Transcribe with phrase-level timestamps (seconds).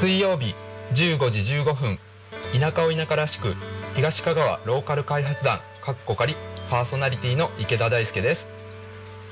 [0.00, 0.54] 水曜日
[0.92, 1.98] 15時15分
[2.52, 3.56] 田舎を田舎らしく
[3.96, 6.36] 東香川ローカル開発団かっこかり
[6.70, 8.46] パーソナリティの池田大輔です。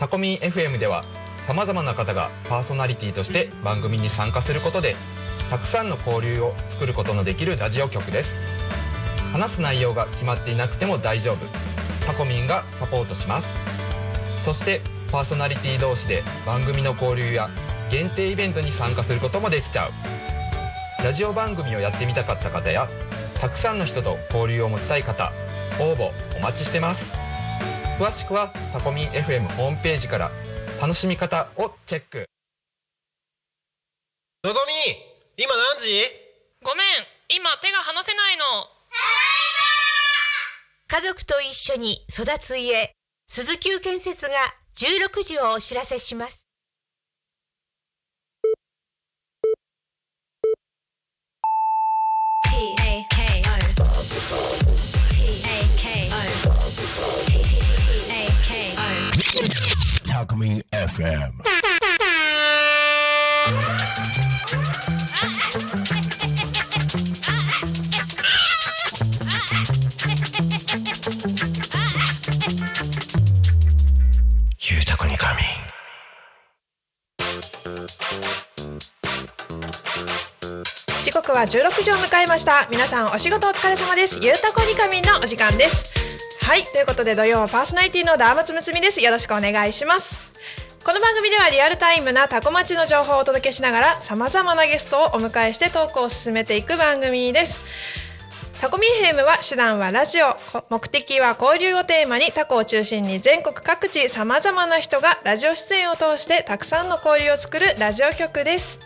[0.00, 1.04] タコミン FM では
[1.42, 4.96] さまざまな方がパーソナリティとして番組に参加することで
[5.50, 8.36] たくさんの交流を作ることのできるラジオ局です。
[9.30, 11.46] 話す内容が決まっていなくても大丈夫。
[12.04, 13.54] タコミンがサポートします。
[14.42, 14.80] そして
[15.12, 17.50] パーソナリティ同士で番組の交流や
[17.88, 20.25] 限定イベントに参加することもできちゃう。
[21.06, 22.88] ラジオ番組をやってみたかった方や
[23.40, 25.30] たくさんの人と交流を持ちたい方
[25.78, 27.08] 応募お待ちしてます。
[27.96, 30.32] 詳しくはタコミン FM ホームページから
[30.80, 32.26] 楽しみ方をチェック。
[34.42, 35.86] のぞみ今何時？
[36.64, 36.86] ごめん
[37.28, 38.44] 今手が離せないの。
[40.88, 42.90] 家族と一緒に育つ家
[43.28, 44.32] 鈴木建設が
[44.74, 46.45] 16時をお知らせします
[60.08, 61.85] タコミン FM
[81.26, 82.68] 刻は16時を迎えました。
[82.70, 84.20] 皆さんお仕事お疲れ様です。
[84.22, 85.92] ゆうたこにかみんのお時間です。
[86.40, 89.00] はいということで土曜パーソナリティのダーマツムツミです。
[89.00, 90.20] よろしくお願いします。
[90.84, 97.58] この番組ではリアルタイムなタコ町の情報をお届けしながら様々なゲストをお迎えしてトークを進めていく番組です。
[98.60, 100.36] タコミ FM は手段はラジオ。
[100.70, 108.78] 目的は交流をテーマにタコを中心に全国各地様々な人がラジオ出演を通してたくさんの交流を作るラジオ局です。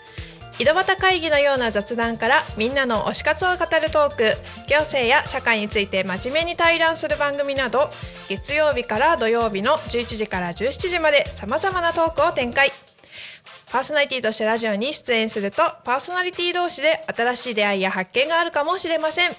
[0.60, 4.24] 井戸端会議のような雑談からみんなの推し活を語るトーク
[4.68, 7.88] 行政や社会について真面目に対談する番組など
[8.28, 12.70] 月曜日から土曜日の11時から17時まで様々なトークを展開。
[13.72, 19.30] パーソナリティとしてラジオに出演するとパーソナリティ同士で新しい出会いや発見があるかもしれません。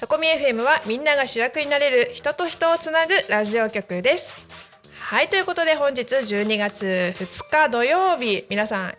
[0.00, 4.34] タコミ FM はみんなが主役になれる人と人をつなぐラジオ局です。
[4.98, 8.94] はいということで本日12月2日土曜日皆さん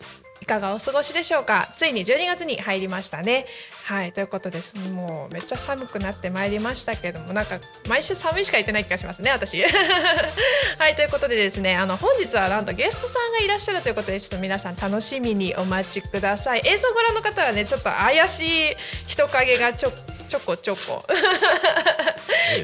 [0.45, 1.73] いかがお過ごしでしょうか？
[1.75, 3.47] ついに12月に入りましたね。
[3.85, 4.75] はいということです。
[4.77, 9.61] もうめっちゃ寒くなってまいりましたけどもなんか毎週寒いしか言ってない気がしますね私。
[10.79, 16.63] はいということでですねあの本日はなんとゲストさんがいらっしゃるということでちょっと皆さん楽しみにお待ちください。
[16.65, 18.75] 映像ご覧の方はねちょっと怪しい
[19.05, 19.91] 人影がちょ
[20.27, 21.05] ちょこちょこ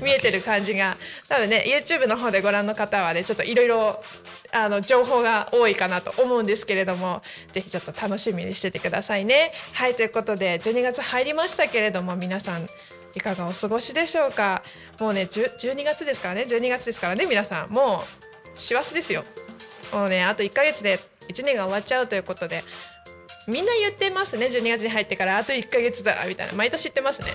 [0.02, 0.98] 見えてる感じが。
[1.30, 4.04] 多分ね YouTube の方でご覧の方はねちょっといろいろ
[4.52, 7.22] あの情報が多いかなと思うんですけれども
[7.54, 9.54] ぜひちょっと楽しみにしててくださいね。
[9.74, 12.68] はいということで12月入りましたけれども皆さん
[13.16, 14.64] いかがお過ごしでしょうか？
[15.00, 16.44] もうね10 12月ですからね。
[16.44, 17.70] 12月ですからね皆さん。
[17.70, 18.04] も
[18.56, 19.26] う師走ですよ。
[19.94, 22.64] もうねあと1ヶ月で1年が終わっちゃうということで
[23.48, 24.46] みんな言ってますね。
[24.46, 26.54] 12月に入ってからあと1ヶ月だみたいな。
[26.54, 27.28] 毎年言ってますね。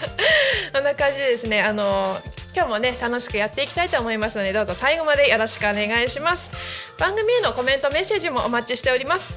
[0.72, 2.18] そんな感じでですねあの
[2.54, 6.50] 今日もね楽しくやっていきたいと思いますのでどうぞ最後までよろしくお願いします。
[6.98, 9.34] 番組へのコメントメッセージもお待ちしております。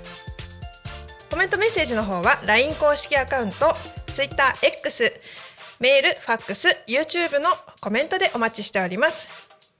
[1.29, 3.75] コメントメッセージの方は LINE 公式アカウント
[4.07, 5.11] TwitterX
[5.79, 7.49] メール、ファックス、YouTube の
[7.81, 9.29] コメントでお待ちしております。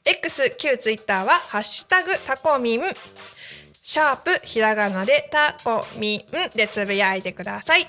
[0.06, 2.82] X、旧 Twitter はハッシュタグタコミン
[3.82, 6.22] シャープひらがなでタコミン
[6.56, 7.88] でつぶやいてください。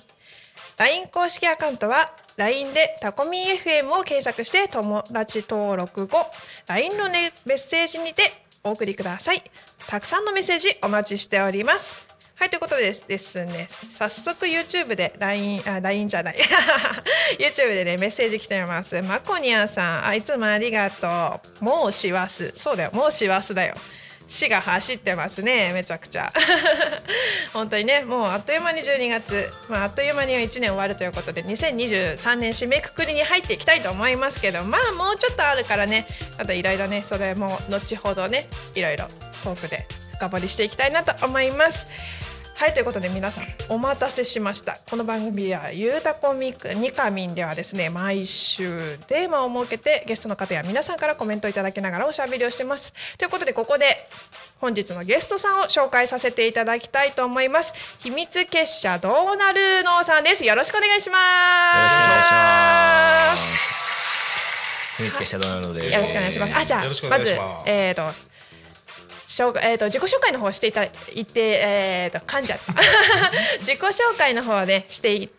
[0.77, 6.25] LINE 公式アカウントは LINE でタコミン FM を検索して友達登録後
[6.67, 8.33] LINE の、ね、メッセージにて
[8.63, 9.43] お送りください。
[9.87, 12.04] たくさんのメッセージお待ちしております。
[12.35, 16.35] はいということでですね早速 YouTube で LINE あ LINE じゃない。
[17.39, 19.01] YouTube でねメッセージ来てます。
[19.01, 21.63] マコニアさんあいつもありがとう。
[21.63, 22.91] もう師走そうだよ。
[22.93, 23.75] もう師走だよ。
[24.27, 26.33] 死が走ってますねめちゃくちゃ。
[27.53, 36.07] 本当にねもうあっという間に12月、まあ、あっという間に1年終わるということで2023年締めくくりに入っていきたいと思いますけどまあもうちょっとあるからね。
[36.37, 39.07] あといろいろねそれも後ほどねいろいろ
[39.43, 41.85] トークで深掘りしていきたいなと思います
[42.57, 54.07] はいということで皆さんお待たせしましたこの番組は「ゆうたこみくにかみん」ではですね毎週テーマを設けてゲストの方や皆さんからコメントいただきながらおしゃべりをしてますということでここで
[54.61, 63.75] 本日のゲストさんを紹介させていただきたいと思います秘密結社ドーナルーノーさんですよろしくお願いしますよろしくお願いします。
[64.97, 65.93] 秘密結社ドナルドです。
[65.93, 66.55] よろしくお願いします。
[66.55, 67.35] あ、じゃあまず
[67.65, 68.34] えっ、と。
[69.27, 72.73] 紹介えー、と自己紹介の方していた言ってえー、と噛んじゃった。
[73.59, 75.29] 自己紹介の方でしてい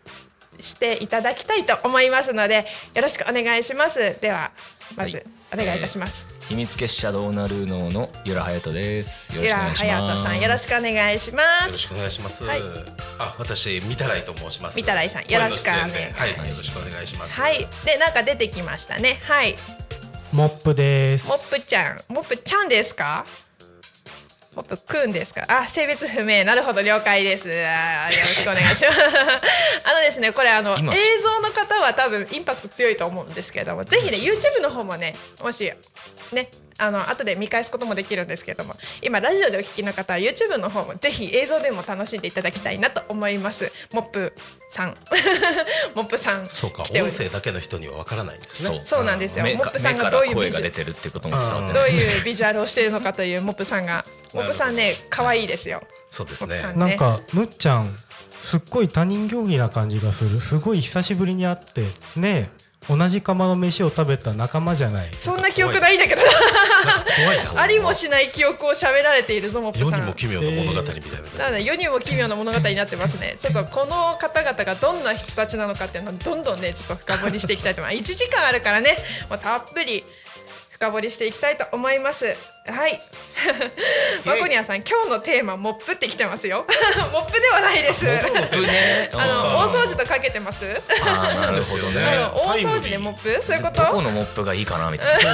[0.59, 4.17] していただきたいと思いますのでよろしくお願いします。
[4.21, 4.51] では
[4.95, 9.31] まずお願いいたします、秘密結社ドーナルーノの由良隼人です。
[9.33, 9.57] ゆら。
[9.57, 11.65] はやとさんよろしくお願いします。
[11.67, 12.43] よろしくお願いします。
[12.43, 12.61] はい。
[13.19, 14.75] あ、私みたらいと申します。
[14.75, 16.19] みたらいさんよろしくお願い声の出演で。
[16.19, 17.33] はい、よろしくお願いします。
[17.33, 17.67] はい。
[17.85, 19.19] でなんか出てきましたね。
[19.23, 19.55] はい。
[20.33, 21.27] モップです。
[21.29, 22.01] モップちゃん。
[22.09, 23.25] モップちゃんですか？
[24.57, 25.45] モップくんですか？
[25.47, 26.43] あ性別不明。
[26.43, 26.81] なるほど。
[26.81, 27.47] 了解です。
[27.47, 28.97] よろしくお願いします。
[29.85, 30.95] あのですねこれあの今。
[30.95, 34.17] 映像の方は多分インパクト強いと思うんですけれどもぜひね。
[34.17, 35.13] YouTube の方もね
[35.43, 35.71] もし
[36.31, 43.71] ねあの後で見返すこともできるんですけれども今ラジオでお聞きの方は YouTube の方もぜひ映像でも楽しんでいただきたいなと思います。
[43.93, 44.33] モップ
[44.71, 44.97] さん。
[45.95, 48.81] モップさんそうか、音声だけの人にはわからないんですね。
[48.83, 49.45] そうなんですよ。
[49.45, 51.91] モップさんがどういうビジュ声が出てるっていうことも伝わってどうない。
[51.93, 54.05] いうビジュアルをしているのかというモップさんが。
[54.33, 55.81] モップさんね可愛いですよ。
[56.11, 56.47] そうですね。
[56.47, 56.61] モップ。
[56.61, 57.97] さんなんかむっちゃん
[58.43, 60.41] すっごい他人行儀な感じがする。
[60.41, 61.81] すごい久しぶりに会って
[62.15, 62.56] ねえ
[62.89, 66.21] 同じ釜の飯を食べた仲間じゃないそんな記憶ないんだけど。
[67.55, 70.95] ありもしない記憶を喋られているぞモップさん世にも奇妙な物語みたい
[71.37, 71.43] な。
[71.45, 73.35] なので世にも奇妙な物語になってますね。
[73.39, 78.13] ちょっとこの方々がどんな人たちなのかっていうのをどんどんねちょっと深掘りしていきたいと思います。
[78.13, 78.97] 1時間あるからね、
[79.29, 80.03] もうたっぷり
[80.79, 82.25] 深掘りしていきたいと思います。
[82.67, 83.01] はい。
[84.25, 86.65] マコニアさん、今日のテーマモップってきてますよ。
[87.11, 88.05] モップではないです。
[88.05, 89.09] ぶね。
[89.13, 90.65] あの大掃除とかけてます。
[91.01, 92.01] あーなるほどね
[92.35, 93.41] 大掃除でモップ？
[93.43, 93.83] そういうこと？
[93.83, 95.31] どこのモップがいいかなみたいな。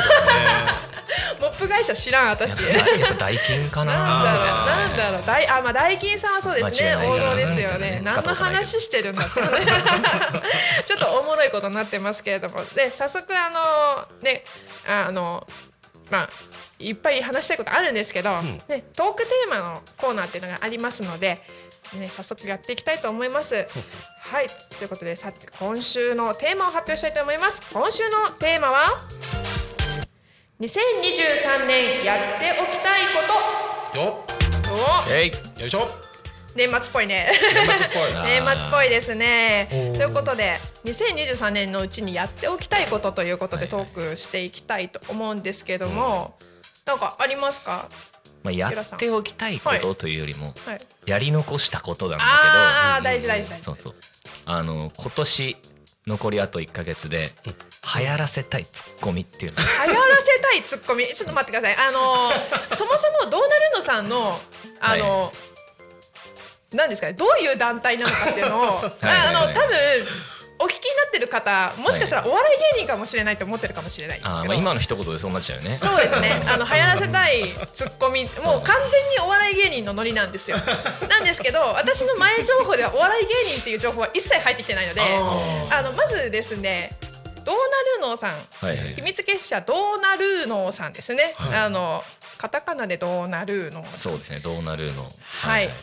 [1.41, 2.51] モップ会社知らん私。
[2.51, 3.93] やっぱやっぱ大金かな。
[3.93, 7.91] なんだろう、なんだろう、大、あ、まあ、大金さんはそうですね、王道ですよね。
[7.91, 9.41] ね何の話してるんだって。
[10.85, 14.45] ちょっとおもろいことになってますけれども、で、早速、あの、ね、
[14.87, 15.32] あの。
[16.11, 16.29] まあ、
[16.79, 21.39] いっぱい話したいことあるんですけど、ね、トークテーマのコーナーっていうのがありますので。
[21.99, 23.67] ね、早速やっていきたいと思います。
[24.19, 24.47] はい、
[24.79, 27.61] ということで、さて、今週のテーマを発表したいと思います。
[27.71, 29.01] 今週のテーマは。
[30.59, 33.99] 2023年やっておきたいこと。
[33.99, 34.25] よ。
[35.29, 36.02] っ、よいしょ。
[36.55, 37.31] 年末っぽいね。
[37.53, 38.13] 年末っぽい。
[38.25, 39.67] 年末っぽいですね。
[39.69, 46.37] ということで2023年のうちにやっておきたいことということでトークしていきたいと思うんですけども、
[46.85, 47.89] なんかありますか？
[48.43, 52.35] まあやっておきたいことというよりもはいやり残したことなんだけど。
[52.35, 53.65] ああ大事大事大事。
[53.65, 53.95] そうそう。
[54.45, 55.57] あの今年
[56.05, 59.57] 残りあと1か月で流行らせたいツッコミっていうの。
[59.87, 61.07] 流行らせたいツッコミ？
[61.13, 61.87] ちょっと待ってください。
[61.87, 64.39] あのー そもそもドーナルドさんの
[64.81, 67.13] あのー何ですかね？
[67.13, 69.77] どういう団体なのかっていうのを はいはいあの多分
[70.59, 74.53] お聞きになってる方もしかしたらお笑い芸人かもしれないと思ってるかもしれないんですけど。
[74.53, 75.77] 今の一言でそうなっちゃうよね。
[75.77, 76.31] そうですね。
[76.47, 80.57] あの流行らせたいツッコミ、もう完全にお笑い芸人のノリなんですよ。
[81.09, 86.95] なんですけど、私の前情報ではお笑い芸人っていう情報は一切入ってきてないので、あのまずですね、
[87.43, 87.55] ドー
[87.99, 88.31] ナルーノーさん、
[88.65, 88.93] はいはい。
[88.95, 91.33] 秘密結社ドーナルーノーさんですね。
[91.39, 92.03] あの
[92.37, 93.97] カタカナでドーナルーノー。
[93.97, 95.03] そうですねどうなるの。
[95.41, 95.65] はい。
[95.65, 95.73] はい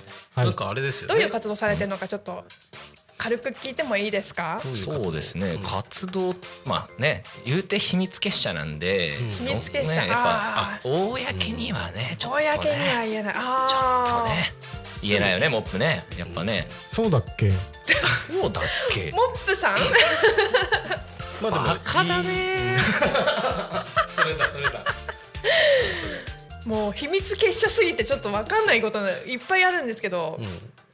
[0.45, 1.25] なんかあれですよどうね。
[1.25, 2.45] いう活動されてるのかちょっと
[3.19, 4.61] 軽く聞いてもいいですか？
[4.75, 13.35] そうですね、活動まあね言うて秘密結社なんで、そ秘密結社ね、やっぱああ公にはね、ちょっとね公には言えない。
[13.35, 14.23] ちょっああ。
[14.23, 14.53] とね
[15.03, 17.51] 言えないよねモップねやっぱねそうだっけ？
[17.51, 19.11] そうだっけ？
[19.17, 19.79] モップさん？
[21.43, 22.79] まあでもバカだね
[24.09, 24.85] それだそれだ。
[26.67, 30.39] もう秘密結社すぎてちょっとわかんないことがいっぱいあるんですけど、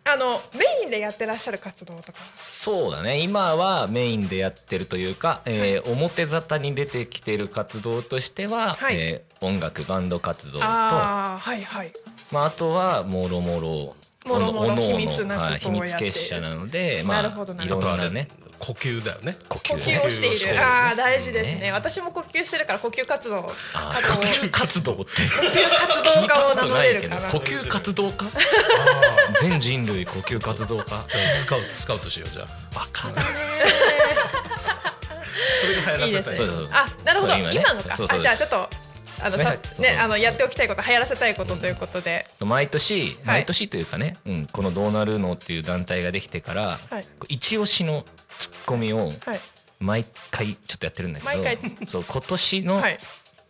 [0.04, 3.20] あのメインでやってらっしゃる活動とかそうだね。
[3.20, 8.96] 今はメインでやってるというか、えー表沙汰に出てきてる活動としては、はい。
[8.96, 11.92] えー音楽バンド活動とああはいはい。
[12.32, 13.94] まあ、あとはもろもろ
[14.25, 19.36] もろもろ秘密なことをはい秘密結社なので、まあ、いるろんなね呼吸だよね。
[19.48, 19.72] 呼吸。
[19.72, 20.56] 呼吸をしている。
[20.56, 20.64] る。
[20.64, 21.60] ああ大事ですね。
[21.62, 23.52] ね私も呼吸してるから呼吸活動。
[23.75, 25.02] あ活呼吸活動って。
[25.02, 25.16] 呼吸
[25.86, 27.28] 活動家を名乗れるかな。
[27.30, 28.26] 呼吸活動家？
[29.40, 31.04] 全人類呼吸活動家？
[31.32, 32.46] スカウトスカウトしようじゃあ。
[32.75, 33.20] バカだ。
[33.20, 33.26] ね
[35.60, 36.46] それが流行らせたい。
[36.46, 36.68] いいですね。
[36.72, 37.34] あなるほど。
[37.34, 37.54] 今ね。
[37.56, 37.96] 今のか。
[37.96, 38.70] そうそうあじゃあちょっと
[39.20, 39.44] あのね。
[39.44, 47.06] さねあのやっておきたいこと流行らせたいことということで、毎年毎年というかね、うん、この「どうなるの?」っていう団体ができてから、はい。
[47.28, 49.40] 一押しのツッコミをはい。
[49.78, 51.59] 毎回ちょっとやってるんだけど毎回。
[51.87, 52.99] そう今年のはい。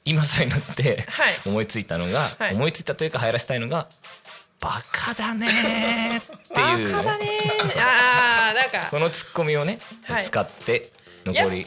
[0.05, 1.35] 今さになってはい。
[1.47, 2.55] 思いついたのが、はい。
[2.55, 3.89] 思いついたというか流行らせたいのが
[4.61, 6.91] 「バカだねー」ってバいう。
[6.93, 7.81] カだねー。
[7.81, 8.89] ああなんか。
[8.91, 10.25] このツッコミをね、はい。
[10.25, 10.91] 使って
[11.25, 11.67] 残り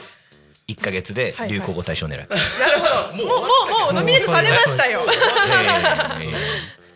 [0.67, 2.17] 1か月で流行語大賞狙い。
[2.17, 3.17] なるほど。
[3.17, 3.37] もうもう
[3.85, 5.05] もうノミネートされましたよ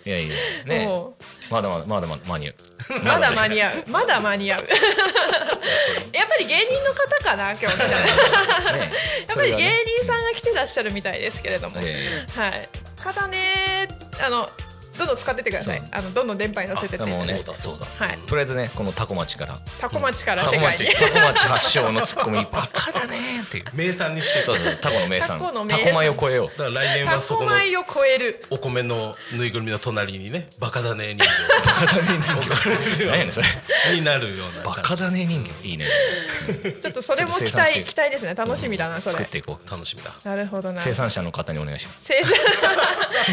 [0.05, 0.35] いやいや。
[0.65, 0.85] ね。
[0.85, 1.15] も
[1.49, 2.55] まだまだまだまだ間に合う。
[2.99, 3.83] うまだ間に合う。
[3.87, 4.67] まだ間に合う。
[6.13, 7.77] やっぱり芸人の方かな今日。
[7.77, 8.91] 来たらやね
[9.31, 12.69] っぱり芸人さんが来てらっしゃるみたいですけれども、えはい。
[13.01, 13.87] ただね
[14.25, 14.49] あの
[14.97, 15.81] どんどん使ってってください。
[15.91, 17.03] あのどんどん電波に乗せてって。
[17.03, 18.17] えもうねそうだそうだはい。
[18.19, 21.13] とりあえずねこのタコ町からタコ町からタコ町世界に。
[21.13, 23.65] タコ町発祥のツッコミバカだねーっていう。
[23.73, 26.57] 名産にしてそうそうタコの名産タコの名産タコ米を超えよう。
[26.57, 28.45] だから来年タはそこのコ米を超える。
[28.49, 33.05] お米のぬいぐるみの隣にねバカだね人バカだね人形。
[33.05, 33.47] 何やねんそれ。
[33.83, 35.87] 形になるようなバカだね人形いいね。
[36.81, 38.35] ちょっとそれも期待期待ですね。
[38.35, 39.27] 楽しみだなそれ作っ。
[39.27, 39.69] ていこう。
[39.69, 40.81] 楽しみだなるほどな。
[40.81, 41.99] 生産者の方にお願いします。
[42.01, 42.33] 生産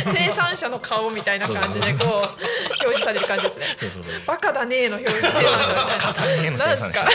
[0.14, 3.66] 生産者の顔みたいな感じでこう表示される感じですね。
[3.76, 4.12] そうそうそう。
[4.26, 7.10] バカだねーの表示生産者バカだねーの生産者なんですか。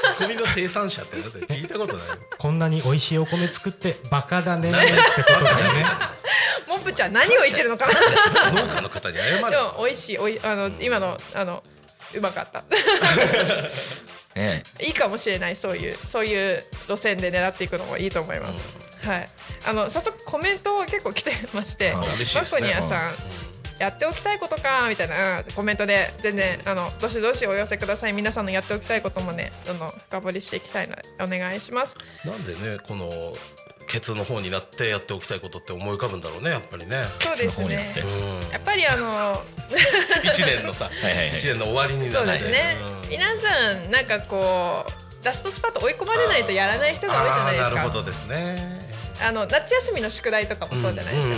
[0.00, 1.16] ツッコミの生産者って
[1.54, 2.08] 聞いたことない？
[2.08, 4.80] よこんなに美味しいお米作ってバカだねーっ
[5.16, 5.84] てことだよね
[6.68, 7.86] モップちゃん何を言ってるのか
[8.44, 8.50] な？
[8.62, 11.62] 農家の方に謝でれも美味しいおいあの今のあの
[12.14, 12.64] うまかった。
[14.36, 18.60] ねいいかもしれないそういうそういう路線で狙っていくのもいいと思います。
[19.02, 19.28] はい。
[19.66, 23.14] あの早速コメント結構来てまして、あマコニアさん。
[23.80, 28.12] やっておきたいことかみたいなうんコメントで全然あのどしどしお寄せください。
[28.12, 31.96] 皆さんのやっておきたいこともねどんどん深掘りしていきたいのでお願いします。
[32.24, 33.10] なんでねこの
[33.88, 36.96] ケツの方になってやっておきたいことって思い浮かぶんだろうねやっぱりね。
[37.18, 37.94] そうですね。
[37.96, 38.52] うん。
[38.52, 39.42] やっぱりあの
[40.22, 41.38] 一年のさいはいはい。
[41.38, 42.76] 一年の終わりになそうですね。
[43.02, 43.08] うん。
[43.08, 48.80] 皆さんなんかこうラストスパート追い込まれないとやらない人が多いじゃないですあーなるほかどですね
[49.22, 51.28] あの夏休みの宿題とかもそうじゃないです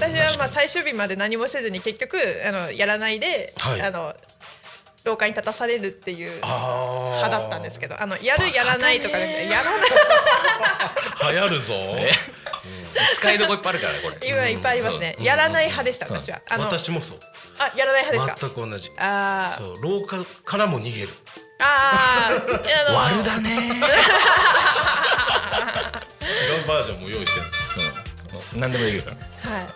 [0.00, 3.82] か、私はまあ最終日まで何もせずに結局あのやらないで、はい。
[3.82, 4.14] あの
[5.02, 9.90] 廊下に立たされるっていうあ派だったんですけどあのやるやらないとかでやらない。
[9.90, 11.74] ど 流行るぞ。
[11.74, 12.10] え
[13.16, 14.28] 使いどこいっぱいあるからねこれ。
[14.28, 15.16] 今いっぱいありますね。
[15.20, 16.42] やらない派でした私は。
[16.50, 17.20] あの私もそう。
[17.58, 18.48] あやらない派ですか？
[18.54, 18.90] 全く同じ。
[18.98, 19.56] あー。
[19.56, 21.08] そう廊下からも逃げる。
[21.60, 22.60] あー。
[22.68, 23.80] いやあの悪だね
[26.20, 29.16] 違うバージョンも用意してるそう何でもできるから。
[29.52, 29.66] はい。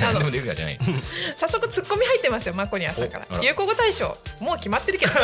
[0.00, 0.78] 何でもできるからじゃない。
[1.36, 5.12] 早速ツッコミ入ってますよマコニアさんかおあらら流行語大賞もう決まってるけど。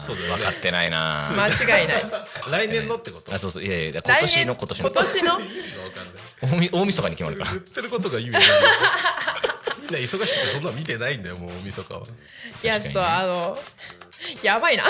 [0.00, 0.36] そうだよね。
[0.36, 1.22] 分かってないな。
[1.36, 2.04] 間違いない。
[2.50, 3.34] 来年のってこと？
[3.34, 3.64] あそうそう。
[3.64, 4.90] いやいや今年の今年の。
[4.90, 5.40] 今年の？
[5.40, 7.50] 意味がわかんない大み大晦日に決まるから。
[7.50, 8.48] 言ってることが意味がない
[9.82, 12.00] みんな忙しくてそんなの見てないんだよもう大晦日は。
[12.62, 13.58] いやちょっとあの
[14.42, 14.84] やばいな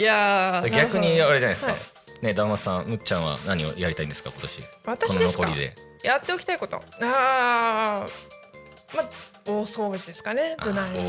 [0.00, 0.70] いやー。
[0.70, 2.24] 逆にあれじゃないですか、はい。
[2.24, 4.62] ねダーマスさんむっちゃんは何をやりたいんですか今年。
[4.86, 5.44] 私ですか？
[5.44, 5.74] この残りで。
[6.02, 6.82] やっておきたいこと。
[7.02, 8.96] あー。
[8.96, 9.08] まあ
[9.46, 10.56] 大掃除ですかね。
[10.64, 11.00] 無難に。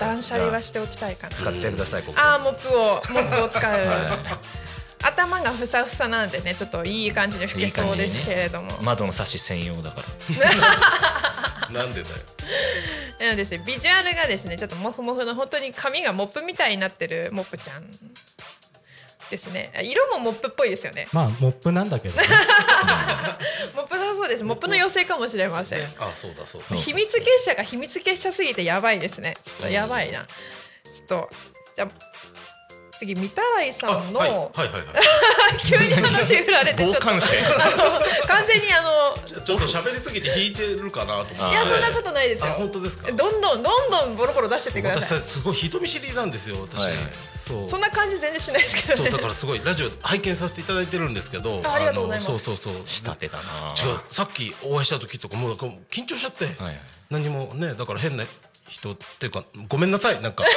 [0.00, 1.36] 断捨離はしておきたいかな。
[1.36, 2.18] 使ってくださいここ。
[2.18, 4.18] あーモップを モップを使う、は
[5.02, 8.70] 頭がふさふさなんでねちょっといい感じに拭けそうですけれども。
[8.72, 10.06] い窓のサッシ専用だから
[11.72, 12.16] なんでだよ。
[13.18, 17.90] なのでですねビジュアルがですねちょっとモフモフの本当に髪がモップみたいになってるモップちゃん
[19.30, 19.72] ですね。
[19.82, 21.08] 色もモップっぽいですよね。
[21.12, 22.26] まあモップなんだけどね。
[23.74, 24.44] モップだそうです。
[24.44, 25.94] モップの妖精かもしれません。
[25.98, 26.68] あそうだそうだ。
[26.70, 29.36] うん秘密結社が秘密結社すぎてやばいですね。
[29.44, 30.24] ちょっとやばいな。
[30.84, 31.30] ちょっと
[31.74, 31.88] じゃあ
[32.98, 34.30] 次御手洗さんの、あはい。
[34.30, 34.82] はいはいはい。
[35.64, 37.00] 急に話振られてちょっと。
[37.00, 41.42] 傍観者あの完全にあのちょちょっと喋りすぎて引いてるかなと思って。
[41.42, 43.10] あいやそんなことないですあよ本当ですか？
[43.12, 45.20] どんどんどんどんボロボロ出してってくだ私さい。
[45.20, 47.68] さすごい人見知りなんですよ私、はいそう。
[47.68, 48.96] そんな感じ全然しないですけどね。
[48.96, 51.60] そうだからすごいラジオ拝見させていただいてるんですけど。
[51.64, 52.30] あありがとうございます。
[52.32, 52.82] のそうそうそう。
[52.86, 53.42] 仕立てだな。
[53.78, 56.80] 違うさっきお会いした時とかもうなんか緊張しちゃって、はいはい。
[57.10, 58.24] 何もねだから変な
[58.68, 60.20] 人っていうかごめんなさい。
[60.20, 60.48] なんかわ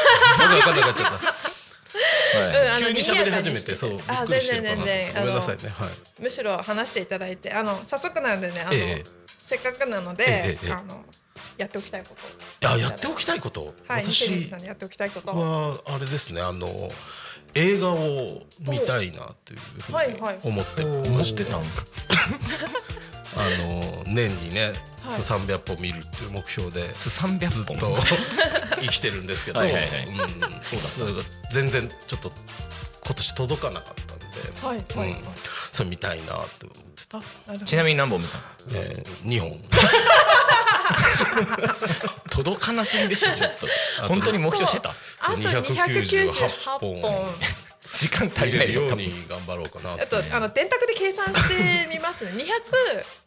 [0.62, 1.34] かんなくなっちゃった
[2.34, 2.84] はい。
[2.84, 5.22] 急に喋り始めてそうびっあくりしてるかなと全然全然。
[5.22, 5.90] ごめんなさいねはい。
[6.22, 11.04] むしろ話していただいてあの早速なんでねあの、ええせっかくなので、えあの
[11.58, 12.10] やっておきたいこ
[12.62, 12.68] と。
[12.68, 15.32] いややっておきたいこと、はい私2023年やっておきたいこと。
[15.36, 16.68] はあれですねあの
[17.56, 20.40] 映画を見たいなというふうにはいはい。
[20.44, 21.64] 思ってまして、たん？
[23.36, 24.74] あの年にね、はい。
[25.08, 27.96] 数300本見るっていう目標でず300っ本と
[28.82, 29.90] 生きてるんですけど、はいはいはい。
[30.08, 31.22] うん、それが
[31.52, 32.32] 全然ちょっと
[33.06, 34.26] 今年届かなかったんで、
[34.62, 35.18] はいはい、うん。
[35.72, 37.22] それ見たいなってってた。
[37.66, 38.44] ちなみに何本見たの？
[38.74, 39.60] えー、2本。
[42.30, 43.68] 届かなすぎでしょちょっと。
[44.08, 44.90] 本当に目標してた？
[45.20, 47.02] あと298本
[47.96, 52.46] 時間足りないよ多分に頑張ろうかなあとあの電卓で計算してみますね。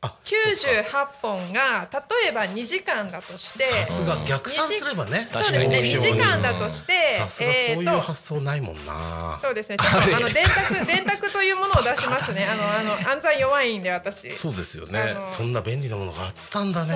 [0.01, 5.29] あ298本が例えば2時間だとしてさすが逆算すればね。
[5.33, 9.39] そうですね2時間だとしてさすがそういう発想ないもんな。
[9.43, 9.79] そうですね。
[9.79, 12.47] ちょっとあの電卓電卓というものを出しますね。
[12.47, 14.31] あのあの暗算弱いんで私。
[14.37, 15.15] そうですよね。
[15.27, 16.95] そんな便利なものがあったんだね。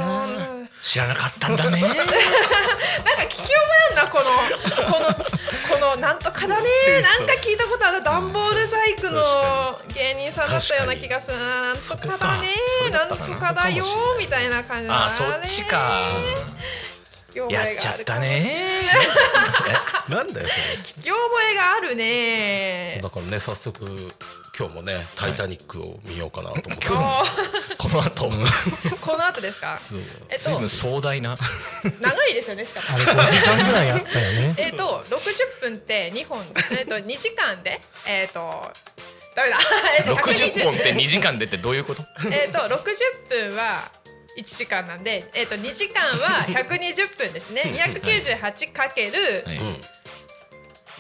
[0.82, 1.80] 知らなかったんだね。
[1.82, 2.04] なんか
[3.22, 4.24] 聞き覚えあんなこの
[4.86, 6.68] このこのなんとかだね
[7.18, 8.02] なんか聞いたことある。
[8.02, 9.22] 段ボール細工の
[9.94, 11.38] 芸人さんだったような気がする。
[11.38, 12.18] ななんとか。
[12.18, 12.48] だね
[12.92, 13.84] なんとかだよ
[14.18, 16.02] みたいな感じのあそっちか。
[17.50, 18.88] やっちゃったね。
[20.08, 20.64] なんだよそれ。
[20.82, 21.16] 聞き覚
[21.52, 23.00] えがあるね。
[23.02, 23.84] だからね早速
[24.58, 27.24] 今日もね「タイタニック」を見ようかなと思って、あ
[27.76, 28.30] この後。
[28.30, 29.78] ー この後ですか？
[30.30, 30.44] えっと。
[30.50, 31.36] 随分壮大な。
[32.00, 32.86] 長いですよねしかも。
[32.94, 34.54] あれ5時間ぐらいあったよね。
[34.58, 38.72] えっと60分って2本えっと2時間でえっと
[39.34, 39.58] ダメだ。
[39.98, 42.02] えっと60本って120 2時間でってどういうこと？
[42.30, 43.90] えっと60分は
[44.38, 47.62] 1時間なんで、えっと2時間は120分ですね。
[47.74, 49.56] 298かけるはい。
[49.58, 49.80] うん。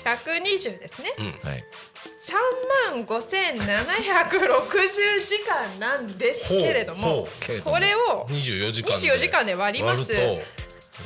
[0.04, 1.12] 120ですね。
[1.42, 1.64] はい
[2.06, 3.24] 3万5760
[5.24, 7.28] 時間なんですけれども
[7.64, 10.12] これを24時間で24時間で割ります。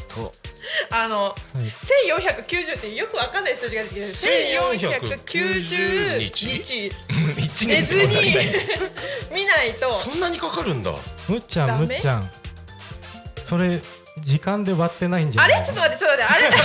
[0.09, 0.33] と
[0.90, 5.11] あのはい1490ってよくわかんない数字が出てきて1490
[6.21, 8.04] 1490日？1寝ずに
[9.35, 9.92] 見ないとと。
[9.92, 10.92] そんなにかかるんだ。
[11.28, 12.30] むっちゃんむっちゃん。
[13.45, 13.80] それ
[14.20, 15.54] 時間で割ってないんじゃない？
[15.54, 15.64] あれ？
[15.66, 16.44] ちょっと待ってちょっと待って。
[16.46, 16.56] あれ？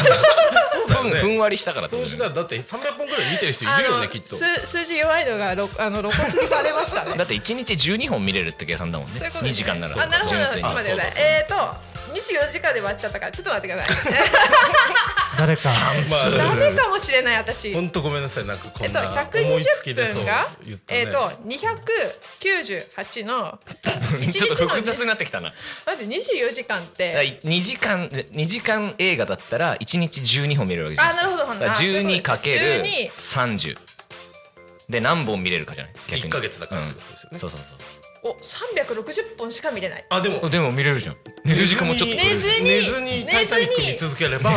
[0.69, 1.87] そうだよねふんわりしたから。
[1.87, 4.35] ってそうしたらだって300本ぐらい見てる人いるよねきっと。
[4.35, 7.15] 数数字弱いのがろあの露骨にバレましたね。
[7.17, 9.19] だって1日12本見れるって計算だもんね。
[9.19, 9.55] 2そういうことです。
[9.55, 10.03] 時間なら。
[10.03, 14.13] あなるほどなるほどちょっと待ってくださいえっ、と24時間で割っちゃったからちょっと待ってください
[15.37, 15.69] 誰か。
[16.09, 17.73] まあ ダメかもしれない私。
[17.73, 20.99] 本当ごめんなさいなんかこえっとんな思いつき120でそう分が言ったね。
[21.01, 23.59] えっと298 の
[24.31, 25.53] ちょっと複雑になってきたな。
[25.85, 27.39] 待って24時間って。
[27.43, 31.31] 2時間2時間映画だったら1日12本見れるわけじゃあないですか。
[31.37, 31.59] なるほど。
[31.59, 33.77] だから12かける12 30
[34.89, 35.93] で何本見れるかじゃない？
[36.07, 36.29] 逆に。
[36.29, 37.33] 1ヶ月だからってことですよね。
[37.33, 37.39] うん。
[37.39, 37.59] そうそう
[38.25, 40.05] お360本しか見れない。
[40.09, 40.49] あでも。
[40.49, 41.15] でも見れるじゃん。
[41.43, 44.51] 寝る時間もちょっと寝ずに寝ずに「タイタニック」見続ければ。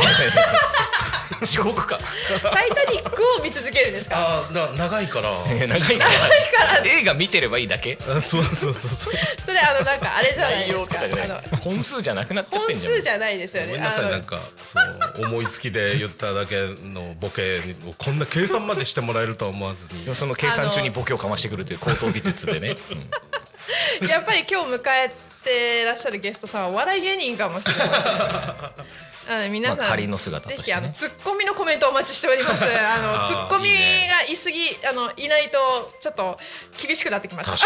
[1.44, 2.00] 地獄か
[2.52, 4.16] 「タイタニック」を見続けるんですか？
[4.18, 5.36] あーだ 長いから。
[5.44, 6.82] 長いから。
[6.84, 7.98] 映画見てればいいだけ。
[8.08, 9.14] あそうそうそうそう。
[9.44, 11.58] それあのなんかあれじゃない内ですか。
[11.60, 12.94] 本数じゃなくなっちゃって本んじゃん。
[12.94, 13.68] 数じゃないですよね。
[13.68, 20.16] ごめんなさいなんかそう思いつきで言っただけのボケをこんな計算までしてもらえるとは思わずに。
[20.16, 22.76] その計算中にボケをかましてくるという高等技術でね、
[24.08, 28.98] やっぱり今日迎えてらっしゃるゲストさんはお笑い芸人かもしれません。
[29.28, 32.64] なので皆さん、まあ仮の姿ねぜひあのツッコミのコメントお待ちしております。
[32.64, 33.70] あの ツッコミ
[34.08, 36.38] がいすぎあのいないとちょっと
[36.82, 37.56] 厳しくなってきました。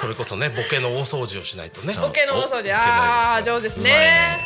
[0.00, 4.38] それこそねボケの大掃除をしないとね ボケの大掃除おああ上手ですね。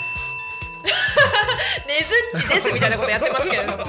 [1.87, 3.85] ねずっちですみたいなことやってますけれども。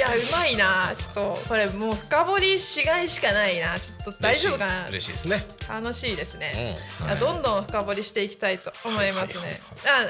[0.00, 0.94] いやうまいな。
[0.96, 3.78] ちょっとこれもう深掘りしがいしかないな。
[3.78, 4.88] ちょっと大丈夫かな。
[4.88, 5.44] 嬉しい嬉しいですね。
[5.68, 6.78] 楽しいですね。
[7.02, 7.06] うん。
[7.08, 9.60] いやどんどん深掘りしていきたいと思いますはいはいね。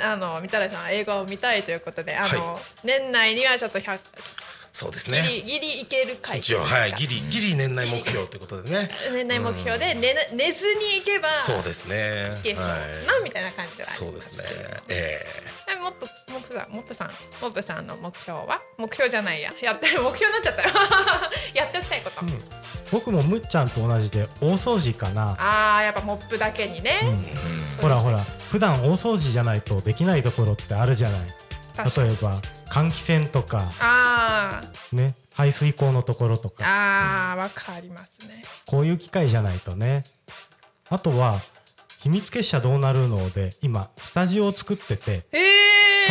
[0.06, 3.98] ああの三田来さん映画を見たいということで、あの、は年内にはちょっと100
[4.72, 5.22] そうですね。
[5.22, 6.92] ギリギリいける回一応はい。
[6.92, 8.88] ギリギリ年内目標ってことでね。
[9.12, 12.38] 年内目標で寝な寝ずにいけばそうですね。
[12.38, 12.76] いけそうは
[13.08, 14.48] なみたいな感じではありまそうですすね。
[14.88, 15.26] え
[15.66, 15.76] え。
[15.80, 16.09] モップモップさん
[16.70, 17.10] モップさん。
[17.42, 18.60] モップさんの目標は？
[18.78, 19.52] 目標じゃないや。
[19.60, 20.68] やって目標になっちゃったよ。
[21.54, 22.38] やっておきたいこと、うん。
[22.92, 27.00] 僕もむっちゃんと同じで大掃除かな、ああやっぱモップだけにね、
[27.80, 28.18] ほらほら
[28.50, 31.20] 普段大掃除じゃないとできないところってあるじゃない。
[31.76, 33.72] 例えば換気扇とか。
[33.80, 34.96] あー。
[34.96, 35.14] ね。
[35.32, 36.64] 排水口のところとか。
[36.66, 38.42] あーわかりますね。
[38.66, 40.04] こういう機械じゃないとね。
[40.88, 41.40] あとは
[42.00, 45.22] 秘密結社どうなるので今スタジオを作ってて。
[45.32, 45.49] へえ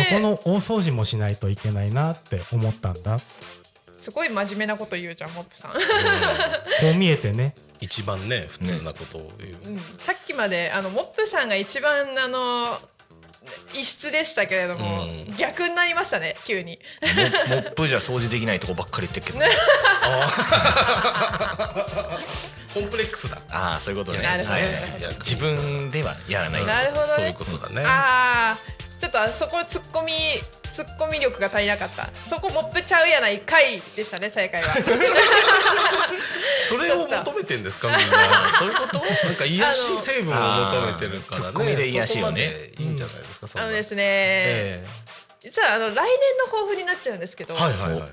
[0.04, 3.18] そこの大掃除もしないといけないなって思ったんだ。
[3.96, 5.78] すごい真面目なこと言うじゃんモップさん、こ
[6.92, 7.54] う見えてね。
[7.80, 12.78] 一番ね普通なことを言う、うん、さっきまであのモップさんが一番あの
[13.74, 15.36] 異質でしたけれども、うん。
[15.36, 16.78] 逆になりましたね急に。
[17.48, 19.38] モモップじゃ掃除できないとこばっかり言ってるけど、
[22.74, 23.38] コンプレックスだ。
[23.50, 24.22] ああそういうことね。
[24.22, 24.98] なるほどはいなるほど。
[24.98, 25.02] い。
[25.02, 26.66] や自分ではやらない。
[26.66, 27.06] なるほどね。
[27.08, 27.82] そういうことだね。
[27.86, 30.12] ああちょっとあそこツッコミ
[30.70, 32.10] ツッコミ力が足りなかった。
[32.28, 34.68] そこモップちゃうやないかいでしたね正解は。
[36.68, 38.52] それを求めてんですかみんな。
[38.52, 38.98] そういうこと？
[39.26, 41.46] なんか癒し成分を求めてるからね。
[41.46, 42.50] ツッコミで癒しをね。
[42.78, 43.66] いいんじゃないですか、そんな。
[43.66, 44.86] あのですね、え
[45.40, 46.04] 実はあの来年の
[46.52, 48.10] 抱負になっちゃうんですけど、えはいはいはい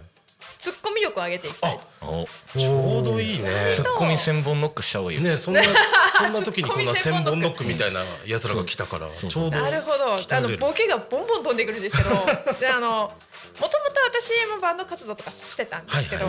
[0.57, 1.79] ツッコミ力を上げていきたい。
[2.01, 3.49] おちょうどいいね。
[3.75, 5.61] ツッコミ千本ノックしちゃおうよ、ねそんな
[6.17, 10.13] そんな時にこんな千本ノックみたいな奴らが来たからちょうどなるほど。
[10.13, 12.25] あのボケがボンボン飛んでくるんですけど
[12.59, 13.11] であの
[13.59, 16.25] もともと私もバンド活動とかしてたんですけど、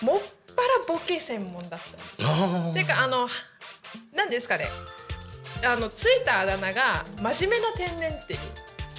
[0.00, 0.20] もっ
[0.54, 3.28] ぱらボケ専門だったんですていうかあの
[4.12, 4.66] 何ですかね。
[5.64, 8.40] あのついたあだ名が真面目な天然っていう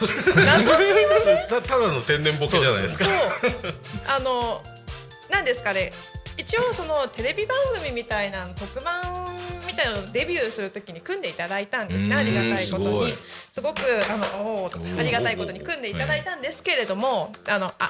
[0.05, 1.47] 謎すぎません？
[1.47, 3.05] たただの天然ボケじゃないですか。
[3.05, 3.73] そう。
[4.07, 4.61] あの
[5.29, 5.91] 何ですかね。
[6.37, 12.13] 一応そのテレビ番組みたいな特番みたいなのをデビューするときに組んでいただいたんですね。
[12.13, 12.19] うん。
[12.19, 13.13] ありがたいことに。
[13.51, 17.89] すごくあのありがたいことに組んでいただいたんですけれどもあのあ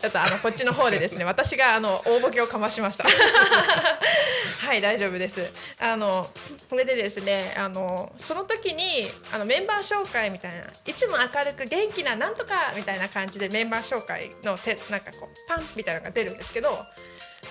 [0.00, 3.04] ちょっとあのこっちの方でですね 私があの大ボケをかましました。
[4.66, 5.50] はい大丈夫です。
[5.78, 6.30] あの
[6.70, 16.84] これでですねあのその時にあのメンバー紹介みたいないつも明るく元気ななんとかみたいな感じでメンバー紹介のてなんかこうパンみたいなのが出るんですけど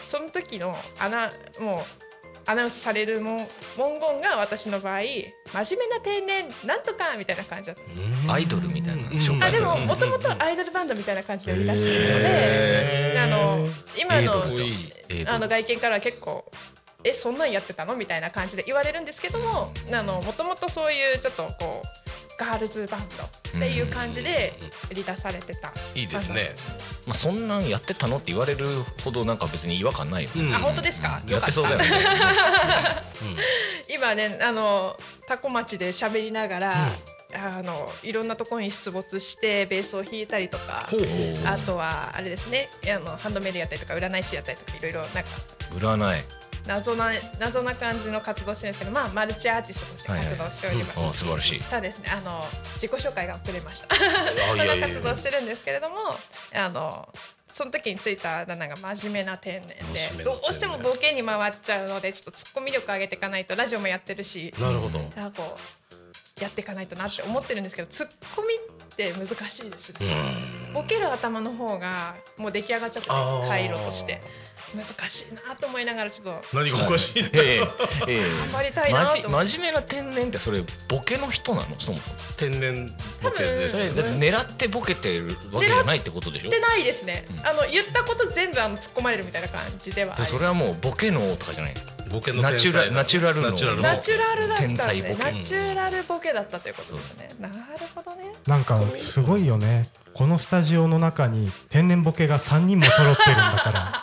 [0.08, 2.13] その時のアナもう
[2.46, 3.38] アナウンスされるもん
[3.78, 7.76] 文言が私の場合真面目な天然なんとかみたいな感じだっ
[8.28, 8.34] た。
[8.34, 11.92] アイドルみたいな紹あで介するももともとアイドルバンドみたいな感じで売り出して。
[11.92, 14.44] るので、あの今の
[15.28, 16.52] あの外見からは結構
[17.04, 17.96] えそんなんやってたの？
[17.96, 22.03] みたいな感じで言われるんですけどもあのもともとそういうちょっとこう
[22.38, 24.54] ガールズバンドっていう感じで
[24.90, 26.56] 売り出されてた、いいですね。
[27.06, 30.54] まあ、そんなんやってたのって言われるほどなんか別に違和感ないよ、うん。
[30.54, 31.86] あ本当ですか、やってそうだよね。
[33.94, 36.88] 今ねあのタコ町で喋りながら、
[37.36, 41.48] あのいろんなところに出没してベースを弾いたりとかほうほう。
[41.48, 42.70] あとはあれですね。
[42.86, 45.24] あのハンドメイドやったりとか占い師やったりとかいろいろなんか。
[45.72, 46.24] 占い
[46.66, 51.60] 謎な謎な感じの活動してるんですけどまあマルチアーティストとして活動しております、あ素晴らしい。
[51.60, 52.10] ただですね。
[52.10, 52.44] あの
[52.76, 53.88] 自己紹介が遅れました。
[53.94, 54.76] あそんないいや。
[54.76, 55.96] やいや活動してるんですけれども
[56.54, 57.08] あの
[57.52, 59.78] その時についたあだ名が真面目な天然
[60.18, 65.00] でどうしてもボケに回っちゃうのでちょっとツッコミ力上げていかないとラジオもやってるしなるほど。
[65.00, 65.56] なんかこ
[66.40, 70.08] うやっていかないとなって思ってるんですけどツッコミって難しいですね。
[70.74, 73.48] ボケる頭の方がもう出来上がっちゃっててあー。
[73.48, 74.20] 回路として
[74.76, 76.58] 難しいなと思いながらちょっと。
[76.58, 77.62] 何がおかしいんだええ
[78.08, 78.22] ええ。
[78.52, 79.28] 頑張りたいなと思って。
[79.30, 81.68] まじ真面目な天然ってそれボケの人なの？
[81.80, 82.18] そもそも。
[82.38, 86.50] 天然ボケですよえだってね狙ってボケてるわけじゃないってことでしょ？
[86.50, 91.76] 言ってないですね、あの言ったこと全部あの突っ込まれるみたいな感じではそれはもうボケのとかじゃない
[92.10, 95.32] ボケのナチュラ天才ナチュラルのナチュラルナチュラルだったんですね天才ボケ。
[95.32, 97.30] ナチュラルボケだったということですね。
[97.40, 97.54] なる
[97.96, 98.34] ほどね。
[98.48, 99.88] なんかすごいよね。
[100.14, 104.03] このスタジオの中に天然ボケが3人も揃ってるんだから。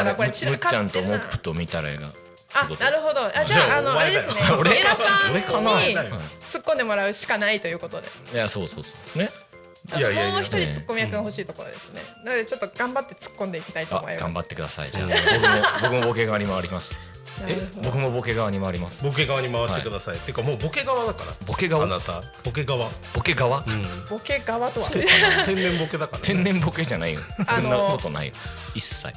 [0.00, 2.08] ったなこれ散らむっちゃんとモップと見たらえが
[2.54, 3.20] あなるほど。
[3.34, 4.34] あじゃああのあれですね。
[4.58, 8.08] 俺三浦さんに突っ込んでもらうしかないということで。
[8.34, 9.30] いやそうそうそうね
[9.96, 10.22] いやいや。
[10.24, 12.02] いやもう一人突っ込み役が欲しいところですね。
[12.24, 14.20] なのでちょっと頑張って突っ込んでいきたいとあ思います。
[14.22, 14.90] 頑張ってください。
[14.90, 15.08] じゃあ
[15.80, 16.94] 僕も僕もボケ側に回ります。
[17.82, 19.02] 僕もボケ側に回ります。
[19.02, 21.32] ボケ側に回ってください、てかもうボケ側だから。
[21.46, 21.84] ボケ側？
[21.84, 22.22] あなた。
[22.44, 22.90] ボケ側。
[23.14, 23.64] ボケ側？
[23.66, 24.06] うん。
[24.10, 24.90] ボケ側とは？
[25.46, 27.20] 天然ボケだから、ね、 天然ボケじゃないよ。
[27.20, 28.34] そんなことないよ。
[28.74, 29.08] 一切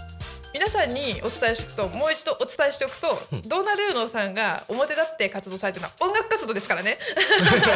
[0.56, 6.98] 皆さんにお伝えしておくともう一度お伝えしておくと、ドーナルーノさんが表立って活動されてるのは音楽活動ですからね。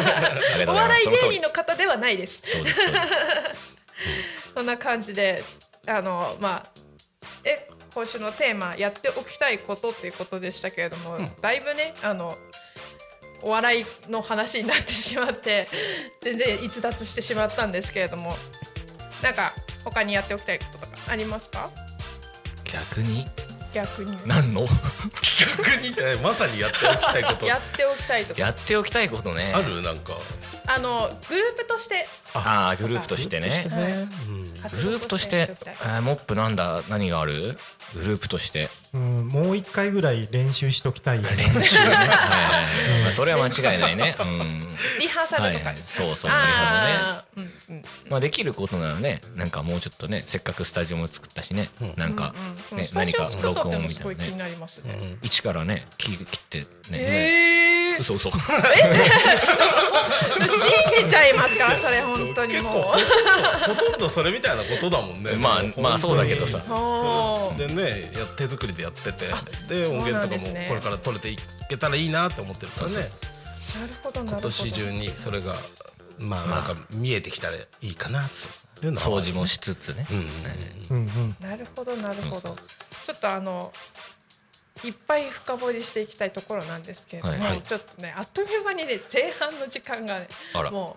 [0.66, 2.42] お笑い芸人の方ではないです。
[4.54, 4.66] そん。
[4.66, 5.44] な感じで
[5.86, 6.80] あのまあ
[7.44, 12.34] え今週のテーマやっておきたいことっていうことでしたけれども、だいぶねあの
[13.42, 15.68] お笑いの話になってしまって
[16.22, 18.38] 全然逸脱してしまったんですけれども
[19.22, 19.52] なんか
[19.84, 21.68] 他にやっておきたいこととかありますか？
[22.72, 23.26] 逆に？
[23.72, 24.16] 逆に。
[24.26, 24.66] 何の？
[24.66, 25.90] 逆に？
[25.94, 27.46] ねまさにやっておきたいこと。
[27.46, 28.40] やっておきたいとか。
[28.40, 29.52] やっておきたいことね。
[29.54, 29.82] ある？
[29.82, 30.14] なんか。
[30.66, 32.08] あのグループとして。
[32.34, 33.48] ああグループとしてね。
[34.72, 36.82] グループとしてえーモップなんだ？
[36.88, 37.58] 何がある？
[37.94, 41.36] グループとしてうんもう一回ぐらい練習しときたいよね。
[41.36, 41.84] 練習ね。
[41.84, 43.02] はいはいはい。
[43.02, 44.16] まあそれは間違いないね。
[44.18, 44.76] うん。
[44.98, 47.52] リハーサはいルとかですそうそうなるほどね。
[47.68, 47.84] うんうん。
[48.10, 52.34] まあできることならねなんかもうちょっとねせっかくスタジオも作ったしねなんか
[52.72, 54.56] ねうんスタジオ何か録音みたいなね。
[55.22, 57.69] 一からね切切ってねええ
[58.00, 58.40] 嘘嘘 信
[61.02, 61.64] じちゃいますか？
[61.68, 62.82] らそれ本当にもう。
[62.82, 65.32] ほとんどそれみたいなことだもんね。
[65.32, 66.58] まあもまあそうだけどさ。
[67.56, 69.26] でねや手作りでやってて。
[69.68, 72.96] で音源とかもこれから取れていけたらいいなって思ってるからね。
[72.96, 73.08] なる
[74.02, 74.48] ほどなるほど。
[74.48, 75.56] 今年中にそれが
[76.18, 78.28] まあなんか見えてきたらいいかな
[78.80, 79.06] というのは。
[79.06, 80.06] 掃除もしつつね。
[81.40, 82.56] なるほどなるほど。
[83.06, 83.72] そちょっとあの
[84.84, 87.62] いっぱい深掘りしていきたいところなんですけれども、はいはい。
[87.62, 90.26] ちょっとねあっという間にね前半の時間がね
[90.70, 90.96] もど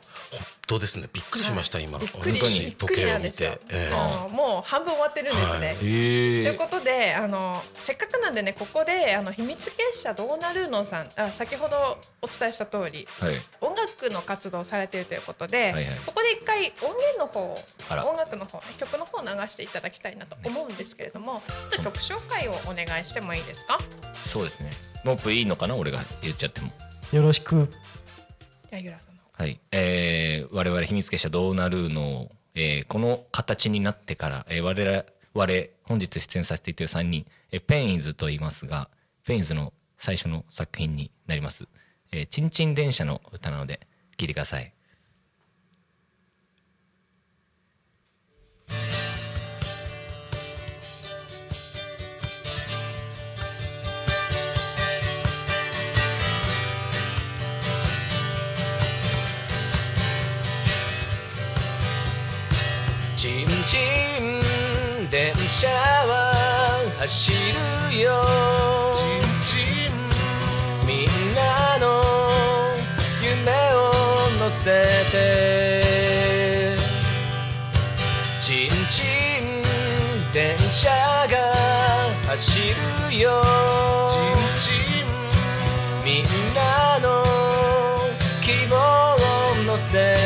[0.78, 2.00] うですねびっくりしました今。
[2.00, 3.90] びっくり本当びっくりに時計を見て、え。
[3.92, 5.68] うあのもう半分終わってるんですね。
[5.68, 5.76] はい。
[5.76, 13.36] とへいうえことであのせっかくなんでねここであの秘密結社ドーナルーノさんあ先ほどお伝えした通りはい。
[13.60, 15.86] 音楽の活動をされているということで、はいはい。
[16.06, 23.80] ここで一回音源の方音楽の方ね曲の方を流していただきたいなと思うんですけれども、ちょっと曲紹介をお願いしてもいいですか？
[24.26, 24.72] そうですね。
[25.04, 25.76] モップいいのかな？
[25.76, 26.72] 俺が言っちゃっても。
[27.12, 27.70] よろしく。
[28.72, 29.13] 柳楽さん。
[29.13, 38.90] のはい、えー我々秘密結社どうなるの、えーこの形になってから、えー我々本日出演させていただいている3人、えーペインズと言いますが
[39.26, 41.68] ペインズの最初の作品になります
[42.12, 43.80] 「えーちんちん電車」の歌なので
[44.18, 44.72] 聴いてください。
[63.66, 63.78] ちんち
[65.08, 66.34] ん電車は
[67.00, 67.32] 走
[67.92, 68.12] るよ
[70.86, 72.04] みんなの
[73.22, 73.78] 夢を
[74.40, 75.16] 乗せて
[78.42, 79.04] ちんち
[79.42, 79.64] ん
[80.34, 80.90] 電車
[81.30, 81.36] が
[82.28, 82.74] 走
[83.10, 83.44] るよ
[86.04, 86.24] みん
[86.54, 87.24] なの
[88.42, 89.18] 希望を
[89.66, 90.23] 乗せて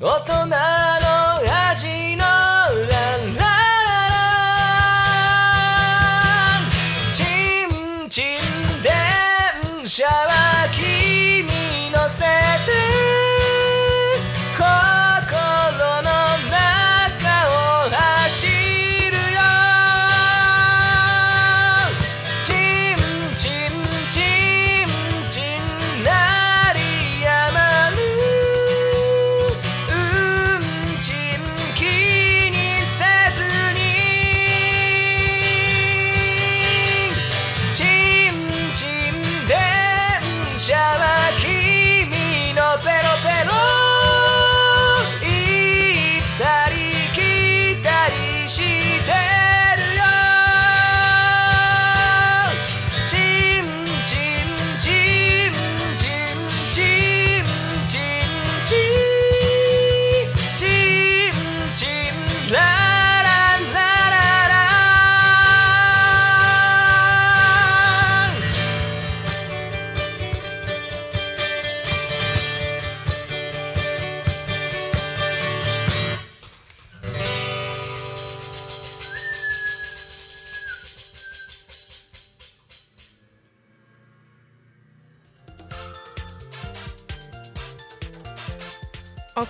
[0.00, 0.48] 大人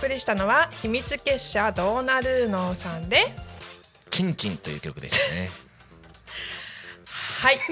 [0.09, 3.33] りしたのは秘密結社ドーナルーノさんで。
[4.09, 5.49] チンチンという曲ですね。
[7.39, 7.57] はい。
[7.59, 7.63] チ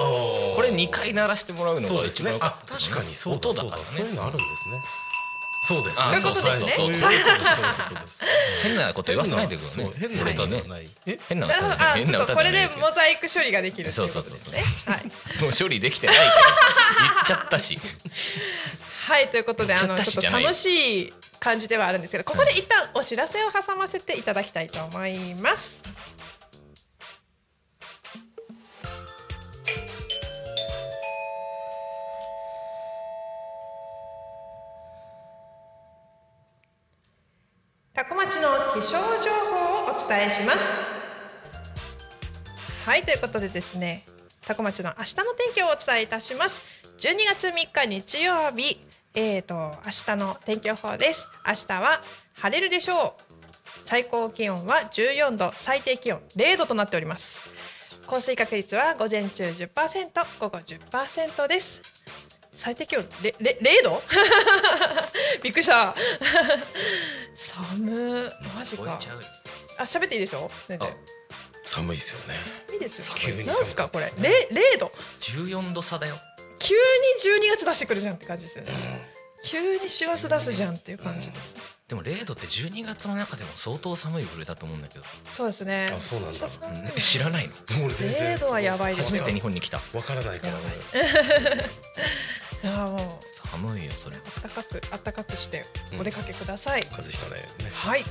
[0.00, 0.04] ー。
[0.04, 2.30] ンここれ2回鳴らしてもらうのがそうですね。
[2.30, 3.50] 一番良かったあ確かにそうだ。
[3.50, 3.84] 音だからね。
[3.86, 4.02] そうだ。
[4.02, 4.99] そういうのあるんですね
[5.70, 6.04] そうですね。
[6.04, 7.30] あそうそうそうそういうこ
[7.94, 8.24] とです。
[8.64, 10.56] 変なこと言わせないでくださいそう変な俺とね。
[10.60, 11.18] ことはないえ？
[11.28, 14.94] 変な変な歌ちょっとこれでモザイク処理ができるっていうことそうそうそうですね。
[14.94, 15.04] はい。
[15.42, 17.78] もう処理できてないから言っちゃったし。
[19.06, 25.82] はいということであのちょっと楽しい感じではあるんですけどここで一旦お知らせを挟ませていただきたいと思います。
[38.80, 40.88] 気象情報をお伝えします。
[42.86, 44.06] はいということでですね
[44.46, 46.62] タコ町の明日の天気をお伝えいたします。
[46.98, 48.80] 12月3日日曜日
[49.14, 51.28] えーと明日の天気予報です。
[51.46, 52.00] 明日は
[52.36, 53.22] 晴れるでしょう。
[53.84, 57.42] 最高気温は14度最低気温0度となっております。
[58.06, 60.08] 降水確率は午前中10%
[60.40, 61.82] 午後10%です。
[62.52, 64.02] 最低気温れれ0度
[65.42, 65.94] びっくりした。
[67.34, 68.84] 寒マジか。
[68.84, 69.22] 超えちゃう
[69.78, 70.50] あ喋っていいでしょ？
[70.68, 70.88] 全然。
[70.88, 70.92] あ
[71.64, 72.34] 寒いですよね。
[72.72, 74.06] いいですよ急になんすかこれ？
[74.10, 76.18] 寒かったですれ0度14度差だよ。
[76.58, 78.70] 急に12月出してくるじゃんって感じですよね、
[79.46, 81.56] 急に師走出すじゃんっていう感じです、
[81.88, 85.04] でも0度って12月の中でも相当寒い部類だと思うんだけど。
[85.30, 85.88] そうですね。
[85.90, 86.90] あそうなんだ。
[87.00, 87.54] 知らないの？
[87.86, 89.20] 俺全然0度はやばいですよ。
[89.20, 89.80] 初めて日本に来た。
[89.94, 90.58] わからないからや
[92.62, 93.48] ばいいやもう。
[93.48, 94.16] 寒いよそれ。
[94.16, 96.00] 暖かく暖かくしてうん。
[96.00, 97.70] お出かけください、風邪ひかないよね。
[97.72, 98.04] はい。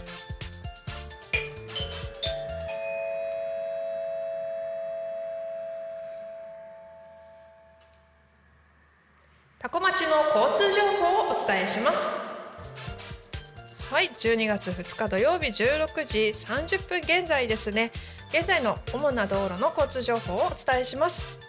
[9.59, 10.09] タコ町の
[10.47, 12.29] 交通情報をお伝えします。
[13.91, 17.91] はい12月2日土曜日16時30分現在ですね。
[18.29, 21.48] 現在の主な道路の交通情報をお伝えします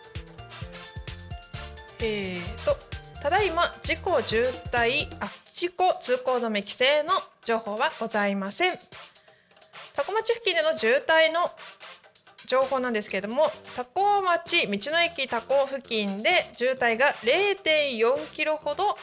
[2.03, 2.77] えーと
[3.23, 7.13] ただいま事故渋滞あ事故通行止め規制の
[7.45, 8.79] 情報はございません。
[9.95, 11.51] 多古町付近での渋滞の
[12.47, 18.97] 情報なんですけれども多古町道の駅多古付近で渋滞が0.4キロほど、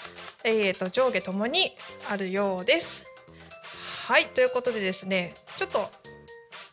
[0.43, 1.71] えー、と上下ともに
[2.09, 3.05] あるようです。
[4.07, 5.91] はいということでですねちょっと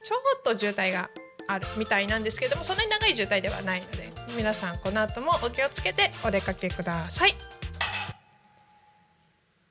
[0.02, 1.10] ちょっと渋滞が
[1.48, 7.34] あるみたいなんですけれどもそんなに長い渋滞ではないので皆さんこの後もお気をつけてお出かけください。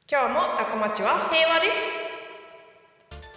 [0.10, 1.76] 今日もタコ町は平和です。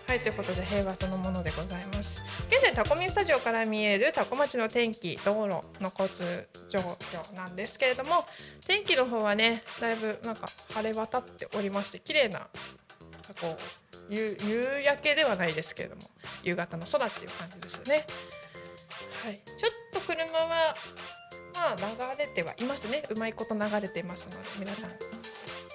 [0.06, 2.20] はいということで平和そのものでございます。
[2.48, 8.24] 現在タコミンスタジオから見えるタコ町の天気道路の交通状況なんですけれども
[8.68, 12.46] 天気の方はねだいぶなんか晴れ渡っておりまして綺麗な
[13.40, 13.56] こ
[14.10, 16.02] う夕夕焼けではないですけれども
[16.44, 18.06] 夕方の空っていう感じですよね
[19.24, 19.40] はい。
[19.58, 20.74] ちょっと車は
[21.54, 23.04] まあ流れてはいますね。
[23.10, 24.90] うまいこと流れていますので皆さん。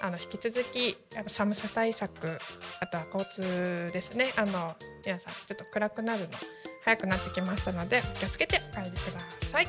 [0.04, 2.40] あの引き続きあの寒さ対策
[2.80, 4.32] あとは交通ですね。
[4.36, 4.74] あの
[5.06, 6.28] 皆さんちょっと暗くなるの
[6.84, 9.66] 早くなってきましたので気をつけてお帰りください。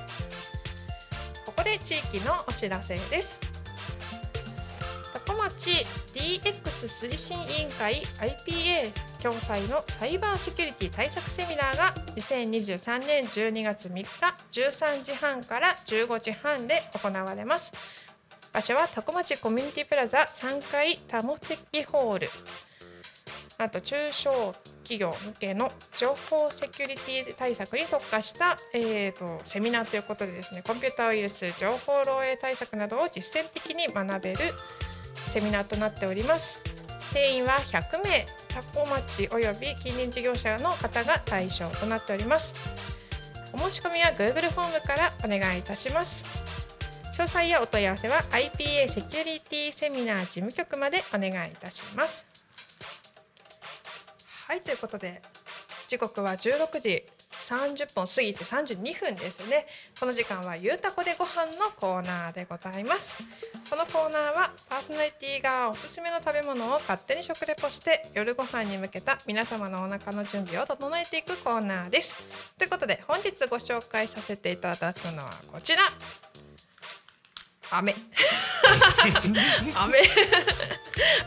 [1.46, 3.40] ここで地域のお知らせです。
[5.70, 14.06] DX 推進委員会 IPA 共催のサイバーセキュリティ対策セミナーが2023年12月3日
[14.52, 17.72] 13時半から15時半で行われます。
[18.52, 22.30] 場所は多古町コミュニティプラザ3階多目的ホール。
[23.58, 34.40] あと中小企業向けの情報セキュリティ対策に特化した、えー、とセミナーということでですねコンピューターウイルス情報漏洩対策などを実践的に学べる
[35.34, 36.62] セミナーとなっております。
[37.12, 38.24] 定員は100名。
[38.50, 42.54] 多古町および近隣事業者の方が対象となっております。
[43.52, 46.24] お申し込みは Google フォームからお願いいたします。
[47.18, 52.28] 詳細やお問い合わせは IPA セキュリティセミナー事務局までお願いいたします。
[54.48, 55.24] はいということで
[55.88, 59.66] 時刻は16時30分過ぎて32分ですね。
[60.00, 63.24] この時間はゆうたこでご飯のコーナーでございます。
[63.70, 72.24] このコーナーはパーソナリティがおすすめの食べ物を勝手に食レポして夜ご飯に向けた皆様のお腹の準備を整えていくコーナーです。
[72.58, 75.84] ということで本日ご紹介させていただくのはこちら。
[77.72, 77.96] 飴。
[79.76, 80.00] 飴。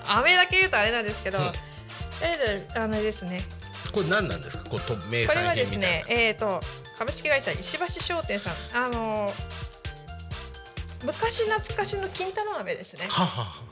[0.06, 1.44] 飴だけ言うとあれなんですけど、うん。
[2.22, 3.44] えーあのですね
[3.96, 4.68] これ何なんですか？
[4.68, 6.60] これと名これはですね品みたいな、えー、と
[6.98, 8.84] 株式会社石橋商店さん。
[8.84, 9.32] あの
[11.04, 13.06] 昔懐かしの金太郎飴ですね。
[13.08, 13.62] ははは。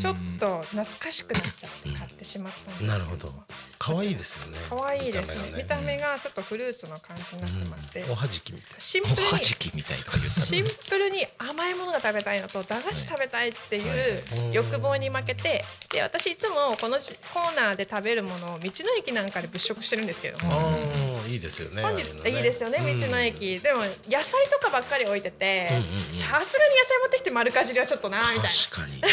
[0.00, 2.92] ちょっと懐かしくなっちゃって買ってしまったんですけど。
[2.92, 3.34] なるほど。
[3.78, 4.58] 可愛いですよね。
[4.68, 5.62] 可愛いですね。
[5.62, 8.70] 見た目ががちょっとフルーツの感じになってまして、おはじきみたい。
[8.78, 20.78] おシンプルにはじきみたいとか言ったシンプルに甘いものが食べたいのと駄菓子食べたいっていう欲望に負けてで私いつもこのじコーナーで食べるものを道の駅なんかで物色してるんですけども
[21.26, 23.58] いいですよね本日いいですよね道の駅。
[23.58, 25.76] でも野菜とかばっかり置いててうん。
[25.76, 26.14] うんうん。
[26.14, 29.08] さすがに野菜持ってきて丸かじりはちょっとなみたい確かにな。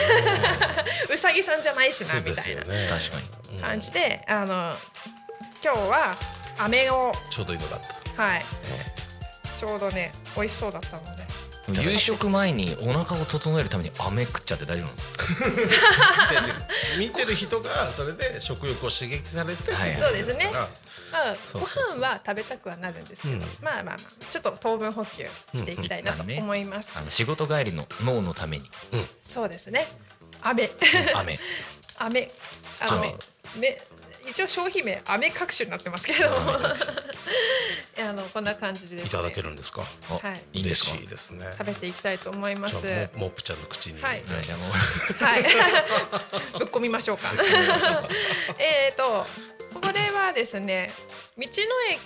[1.13, 2.61] うさぎさんじゃないしそうでなみたいな。
[2.61, 2.87] すよね。
[2.89, 3.17] 確か
[3.51, 3.61] に。
[3.61, 4.77] 感じであの
[5.63, 6.17] 今日は
[6.59, 7.13] 飴を。
[7.29, 7.81] ちょうどいいのがあっ
[8.15, 8.23] た。
[8.23, 8.45] はい。
[9.57, 11.23] ちょうどね美味しそうだったので。
[11.81, 14.91] 夕食前にお腹を整えるために飴食っちゃって大丈夫な
[16.51, 16.59] の？
[16.99, 20.51] 見てる人がそれで食欲を刺激されてはいそうですね
[21.53, 23.41] ご飯は食べたくはなるんですけど、うん。
[23.61, 23.97] まあまあまあ
[24.29, 28.69] ちょっと糖分補給していきたいなと思います、あの仕事帰りの脳のために。
[29.23, 29.87] そうですね。
[30.41, 30.69] 飴。
[31.15, 31.39] 飴。
[31.97, 32.31] 飴。
[32.81, 33.15] あの飴。
[33.57, 33.81] め
[34.25, 36.29] 一応商品名飴各種になってますけど。
[37.95, 38.95] あのこんな感じで。
[38.95, 39.83] ですねいただけるんですか？
[40.09, 40.41] あはい。
[40.53, 40.91] いいんですか？
[40.93, 41.45] 嬉しいですね。
[41.57, 42.75] 食べていきたいと思います。
[43.15, 44.01] モップちゃんの口に。
[44.01, 44.23] はい。
[45.19, 45.43] はい。
[46.57, 47.31] ぶっ込みましょうか。
[48.57, 49.27] えっと
[49.73, 50.91] これはですね
[51.37, 51.49] 道の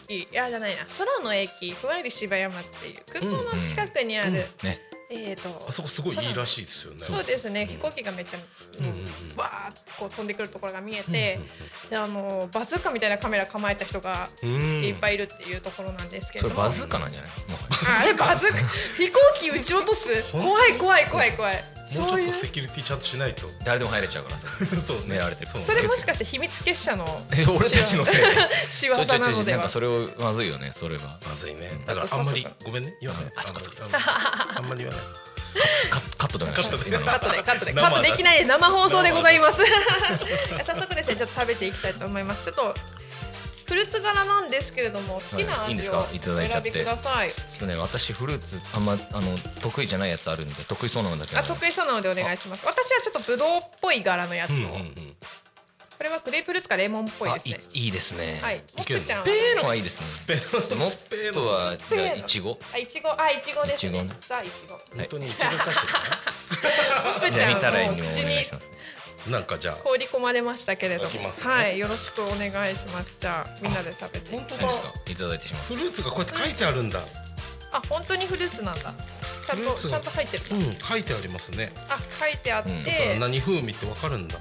[0.10, 4.48] 駅いやじゃないな空の駅ふわり芝山っていう空港の近くにある、ね。
[5.10, 7.06] えっ、とあそこすごいいいらしいですよね。
[7.06, 8.40] そうですね、飛行機がめっちゃ、
[8.80, 8.94] うんうんう
[9.36, 11.40] ん、わーっとこう飛んでくるところが見えて、
[11.90, 14.84] であのバズーカみたいなカメラ構えた人がうん。
[14.84, 17.32] いっぱいいるっていうところなんですけれども、それバズーカなんじゃない？
[18.02, 18.58] あれバズーカ？
[18.98, 20.24] 飛行機撃ち落とす？
[20.34, 21.64] 怖い怖い怖い怖い
[21.96, 23.50] もうちょっとセキュリティちゃんとしないと。
[23.64, 24.48] 誰でも入れちゃうからさ
[24.82, 25.52] そう狙われてる。
[25.52, 28.22] そうそれもしかして秘密結社のえ 俺たちのせい。
[28.22, 28.28] で
[28.70, 29.58] 仕業なのでは？
[29.58, 30.72] なんかそれをまずいよね。
[30.76, 31.70] それはまずいね。
[31.72, 32.94] んだからあんまりそうごめんね。
[33.00, 34.00] 言わないあそっかそっか。
[34.56, 35.04] あんまり言わない。
[35.90, 37.74] カッカットでお願いします今のカットでカットで。
[37.74, 39.64] 生カットできない生放送でございます。
[40.66, 42.46] 早速ですねちょっと食べていきたいと思います。
[42.46, 42.76] ちょっと
[43.68, 46.08] フルーツ柄なんですけれども好きな味をすか？
[46.14, 46.70] いただいちゃって。
[46.70, 47.30] お選びください。
[47.30, 52.66] ちょっとね私フルーツあんまあの得意じゃないやつあるんで得意そうなのだけあ得意そうなのでお願いします。
[52.66, 55.16] 私はちょっとブドウっぽい柄のやつを、うんうんうん。
[55.98, 57.40] これはグレープフルーツかレモンっぽいあで。
[57.40, 58.40] すねいいいですね。
[58.42, 58.58] はい。
[58.78, 59.02] もっける。
[59.02, 60.36] くちゃんはペーのはいいですね。
[60.38, 60.92] ペロもっ
[61.34, 62.58] とはじゃあいちご？
[62.74, 63.10] あいちご？
[63.20, 64.00] あいちごですね。
[64.00, 64.16] いちごね。
[64.22, 64.78] さあいちご。
[64.96, 68.72] 本当に 一番かしもっくちゃんじゃあ見たらいいもにおう口に願いしますね。
[68.72, 68.77] ら
[69.30, 69.76] なんかじゃあ。
[69.76, 71.32] 放り込まれましたけれども、ね。
[71.40, 73.16] はいよろしくお願いします。
[73.18, 74.36] じゃあみんなで食べて。
[74.36, 75.36] 本当何ですかいただ。
[75.36, 77.00] いてしまうフルーツがこうやって書いてあるんだ。
[77.72, 78.94] あ本当にフルーツなんだ。
[79.48, 84.36] ちゃんとちゃんと入ってるうん書いてありますねあ書いてあって、うん何風味ってわかるんだ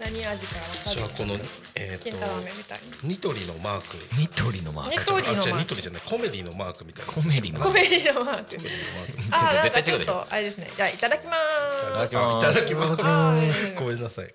[0.00, 0.96] 何味かわかる？
[0.96, 1.34] じゃあこの
[1.76, 3.96] えっ金太郎飴みたいとニトリのマーク。
[4.18, 4.92] ニトリのマーク。
[4.92, 5.58] ニトリのマーク。
[5.60, 6.02] ニトリじゃない。
[6.04, 7.12] コメディのマークみたいな。
[7.12, 7.74] コメリのマーク。
[7.74, 8.56] なコメディのマーク。
[8.56, 9.36] コメディのマーク。
[9.36, 10.12] あなんかちょっ絶対違うでしょ。
[10.12, 10.70] とあれですね。
[10.76, 12.16] じゃあいただきまいた
[12.52, 12.92] だーすきます。
[12.92, 12.96] い。
[12.96, 14.34] ただきますごめんなさい。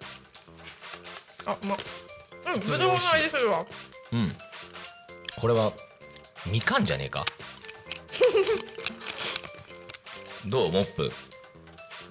[1.47, 1.75] あうま
[2.53, 3.65] うんぶどうの味するわ。
[4.13, 4.35] うん。
[5.41, 5.71] これは
[6.45, 7.25] みかんじゃねえか。
[10.45, 10.71] どう？
[10.71, 11.11] モップ。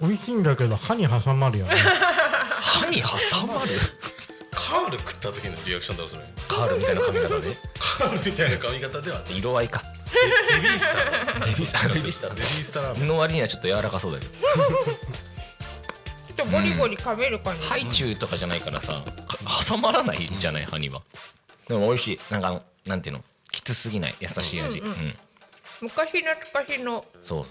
[0.01, 1.73] 美味しいんだけど歯に挟まるよね
[2.75, 3.07] 歯に挟
[3.47, 3.79] まる？
[4.51, 6.21] カール食った時のリアクションだろそれ。
[6.47, 9.83] カールみたいな髪型でカールみたいな髪型では色合いか。
[10.49, 11.45] ベビースター。
[11.45, 11.93] ベビースター。
[11.93, 12.29] ベビースター。
[12.29, 14.31] ベビースターの割にはちょっと柔らかそうだけど。
[14.31, 19.03] ちょっとゴリゴリ噛める感じ、ハイチュウとかじゃないからさか
[19.69, 20.65] 挟まらないじゃない？
[20.65, 21.01] 歯には。
[21.67, 22.19] でも美味しい。
[22.31, 23.23] なんかなんていうの？
[23.51, 24.15] きつすぎない。
[24.19, 24.79] 優しい味。
[24.79, 25.15] うんん、ううん。
[25.81, 27.45] 昔懐かしのそう。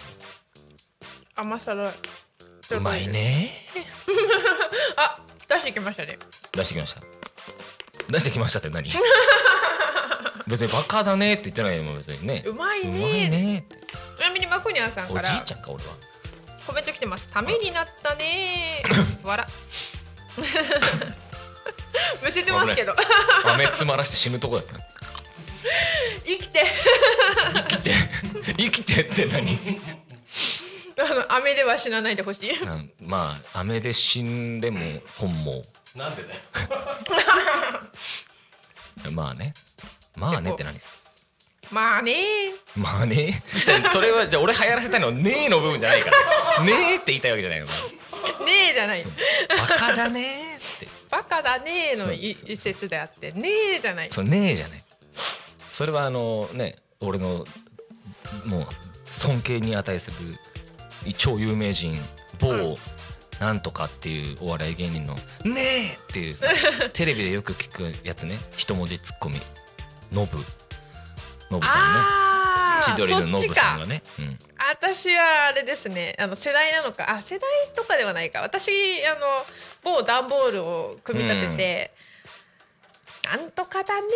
[1.34, 1.92] 甘さだ
[2.70, 3.68] うまいね。
[4.96, 6.18] あ出してきましたね。
[6.52, 7.00] 出してきました。
[8.08, 8.90] 出してきましたって何？
[10.46, 12.42] 別にバカだねって言ってないよ別にね。
[12.46, 13.64] うまいうまねいね。
[14.16, 15.90] ちなみにマコニャンさんおじいからちゃんか俺は。
[16.66, 17.28] コメント来てます。
[17.28, 18.82] ためになったね。
[18.84, 19.46] ー笑。
[22.22, 22.94] むせてますけど。
[23.44, 24.74] 飴詰まらして死ぬとこだった
[26.26, 26.64] 生きて。
[27.54, 27.94] 生きて。
[28.56, 29.58] 生きてって何？
[30.96, 32.64] あの飴では死なないでほしい。
[32.64, 32.90] なん。
[33.00, 34.80] まあ飴で死んでも
[35.16, 35.62] 本望。
[35.94, 36.40] なんでだよ。
[39.12, 39.54] まあね。
[40.16, 40.96] まあねって何ですか？
[41.70, 42.12] まあね。
[42.12, 43.42] ーまあね。
[43.64, 46.62] じゃあそれはじゃあ俺流行らせたいのはねえの部分じゃないから。
[46.64, 47.66] ねえって言いたいわけじゃないの。
[47.66, 47.72] ね
[48.70, 49.04] えじゃない。
[49.48, 50.88] バカだねーって。
[51.10, 54.08] バカだねーのい一節であってねえじゃない。
[54.12, 54.84] そのねえじゃない。
[55.70, 57.44] それはあのね俺の
[58.46, 58.66] もう
[59.06, 60.16] 尊敬に値する
[61.12, 62.00] 超有名人
[62.40, 62.78] 某
[63.40, 66.48] なんとかっていうお笑い芸人の「ねえ!」っていうさ
[66.94, 68.38] テレビでよく聞くやつね。
[68.56, 69.40] 一文字ツッコミ。
[70.12, 70.38] ノブ。
[71.50, 72.24] ノブさんね。
[72.82, 76.16] 千鳥のノブさんがね、うん、私はあれですね。
[76.18, 77.10] あの世代なのか。
[77.10, 78.40] あ世代とかではないか。
[78.40, 78.70] 私
[79.06, 79.46] あの
[79.82, 81.90] 某段ボールを組み立てて、
[83.24, 84.06] なんとかだね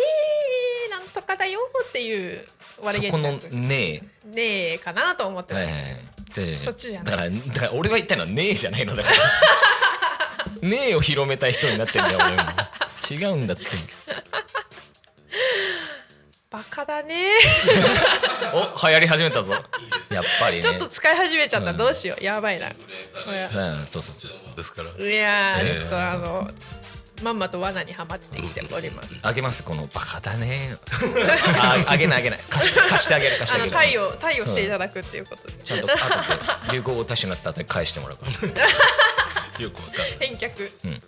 [0.87, 2.45] ーなんとかだよーっていう
[2.81, 6.01] 割りそこの弦のやつねねえかなと思ってましいはいた、はい、
[6.57, 9.17] そっちじゃだからだから俺が言ったのはねえじゃないのだから。
[10.67, 13.31] ねえを広めたい人になってんだよ俺も。
[13.31, 13.63] 違うんだって。
[16.49, 17.27] バカだね。
[18.53, 19.53] お流行り始めたぞ。
[20.09, 20.61] やっぱりね。
[20.61, 21.77] ーちょっと使い始めちゃった、うん。
[21.77, 22.23] どうしよう。
[22.23, 22.69] やばいな。
[22.69, 25.05] これうんそうそうそうですから。
[25.05, 26.51] いやー、ええちょっとあの
[27.21, 29.09] まんまと罠にはまってきております。
[29.21, 30.77] あげますこのバカだね。
[31.59, 32.39] ああげないあげない。
[32.49, 33.71] 貸して貸してあげる 貸しあてあげる。
[33.71, 35.53] の対応対応していただくっていうことで。
[35.63, 35.97] ちゃんと後
[36.67, 38.25] で流行語大賞になった後に返してもらうか
[38.59, 38.67] ら。
[39.59, 40.17] よくわかる。
[40.19, 41.03] 返却、うん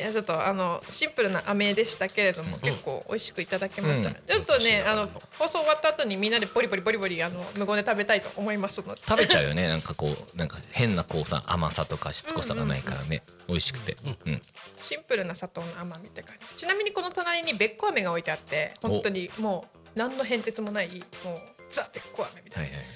[0.00, 4.14] いやちょっとあのシンプルな飴でしたけれども、結構美味しくいただきました、うん。
[4.14, 5.10] ちょっとねあの。
[5.38, 9.02] 放送終わった後にみんなでボリボリボリボリあの無言で食べたいと思いますので。
[9.06, 9.68] 食べちゃうよね。
[9.68, 13.22] なんかこうなんか変なこうさ甘さとかしつこさがないからね。
[13.46, 13.98] 美味しくて。
[14.24, 14.42] うん。
[14.82, 16.56] シンプルな砂糖の甘みって感じ。
[16.56, 21.38] ちなみにこの隣にべっこ飴が置いてあって本当にもう何の変哲もないもう
[21.70, 22.70] ザべっこ飴みたいな。
[22.70, 22.86] はいはい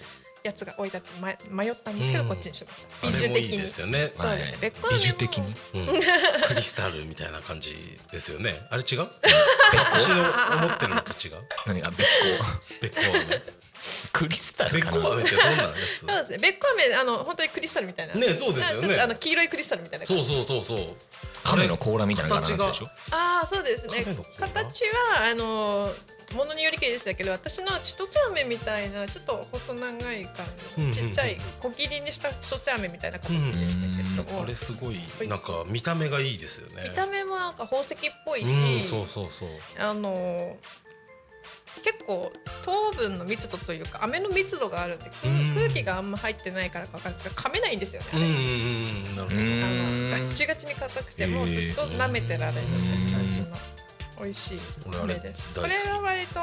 [0.45, 1.09] やつが置いてあって
[1.51, 2.29] ま迷ったんですけどうん。
[2.29, 3.09] こっちにしました。
[3.09, 3.63] あれもいい美女的に。
[3.63, 4.13] ですよね。
[4.15, 4.73] そうですね。
[4.91, 5.47] 美女的に？
[5.47, 5.87] うん。
[6.47, 7.75] クリスタルみたいな感じ
[8.13, 8.61] ですよね。
[8.71, 9.09] あれ違う？
[9.73, 11.35] 私の思ってるのと違う？
[11.67, 11.81] 何？
[11.81, 12.45] がべっこ
[12.83, 13.43] べっこ飴
[14.13, 15.03] クリスタルかな。
[15.03, 16.01] こ飴ってどんなやつ？
[16.01, 16.39] そうですね。
[16.39, 18.15] べっこ飴あの本当にクリスタルみたいな。
[18.15, 19.01] ねそうですよね。
[19.01, 20.63] あの黄色いクリスタルみたいなそうそうそう。
[20.63, 20.79] そう。
[21.43, 22.87] 亀の甲羅みたいな形がでしょ？
[23.11, 24.05] ああそうですね。
[24.39, 25.93] 形はあの
[26.35, 30.25] ものによりけりでしたけど私の千歳飴みたいなちょっと細長い感じの
[30.79, 36.89] うんうんうんちっちゃい小切りにした千歳飴みたいな形でしたけれども、あれすごいなんか見た目がいいですよね。
[36.89, 39.49] 見た目もなんか宝石っぽいし、うんそうそうそう。
[39.79, 40.57] あの
[41.83, 42.33] 結構
[42.65, 45.55] 糖分の密度というか飴の密度があるんで空うん。
[45.55, 48.09] 空気があんま入ってないからか分かるんですけど噛めないんですよね。
[48.13, 49.17] あれ、うんうんうん。
[49.17, 49.37] なるほど。
[49.37, 52.67] うーあんのガッチガチに硬くてもうずっと舐めてられるっ
[53.07, 53.47] て感じの
[54.23, 55.55] 美味しい俺あれ飴です。
[55.55, 56.41] これは割と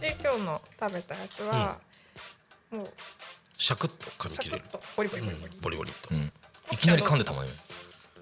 [0.00, 1.78] で今日の食べたやつは、
[2.70, 2.88] もう
[3.56, 4.64] シャクッと噛み切れる。
[4.96, 5.96] ボリボリボリボリ、ボリボリと。
[6.10, 6.32] うん。
[6.72, 7.50] いきなり噛んでたもんよ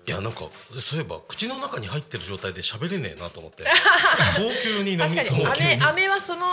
[0.06, 0.40] いやなんか
[0.80, 3.64] そういえば口の中に入ってる状態で喋れねえなと思って。
[4.34, 5.46] 早急に飲み確かに。
[5.46, 6.46] 飴飴はその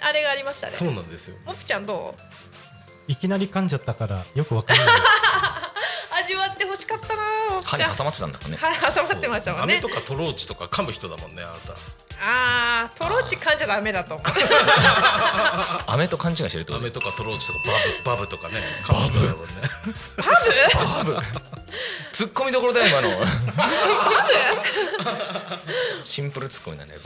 [0.00, 0.76] あれがありましたね。
[0.76, 1.36] そうなんですよ。
[1.44, 2.22] もっぴちゃんどう？
[3.12, 4.86] いきなり噛んじゃったからよくわかんない。
[6.22, 7.22] 味わってほしかったな。
[7.64, 8.56] 歯に挟まってたんだからね。
[8.56, 9.74] はい挟まってましたもんね。
[9.78, 11.74] 飴とかトローチとか噛む人だもんねあなた。
[12.20, 14.14] あートロッチ噛んじゃダメだと。
[14.16, 14.28] 思 う
[15.86, 16.84] 飴と勘違いしてるってこと？
[16.84, 17.58] 飴とかトローチとか
[18.04, 19.52] バブバブとかね噛む人だもんね。
[20.74, 21.16] バブ
[22.12, 23.24] ツッコミどころだよ 今の。
[26.02, 27.00] シンプルツッコミなんだよ。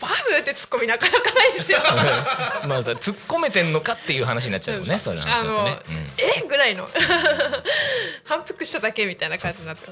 [0.00, 1.78] バブってツッコミなかなかないですよ。
[1.80, 5.20] バブ まあさ突っ込めてんのかっていう話になっちゃうよねそういう。
[5.20, 6.10] 話だとね、うん。
[6.18, 6.44] え？
[6.46, 6.88] ぐらいの。
[8.26, 9.88] 反復しただけみたいな感じになって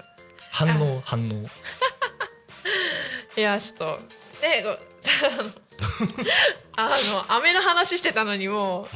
[0.51, 1.49] 反応反応。
[3.39, 4.01] いやちょっと。
[4.43, 4.71] ねご
[6.79, 8.89] あの飴の話してたのにもう、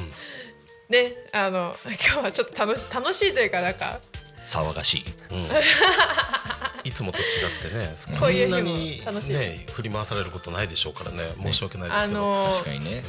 [0.91, 4.01] ねあの今日はちょっと楽し楽しいというかなんか。
[4.47, 5.05] 騒がしい。
[5.31, 5.49] うん。
[6.83, 12.21] いつもと違ってねこういう日もんなに楽しいね振り回されることないでしょうからね申し訳ないであすけど。
[12.21, 13.05] の確かにね。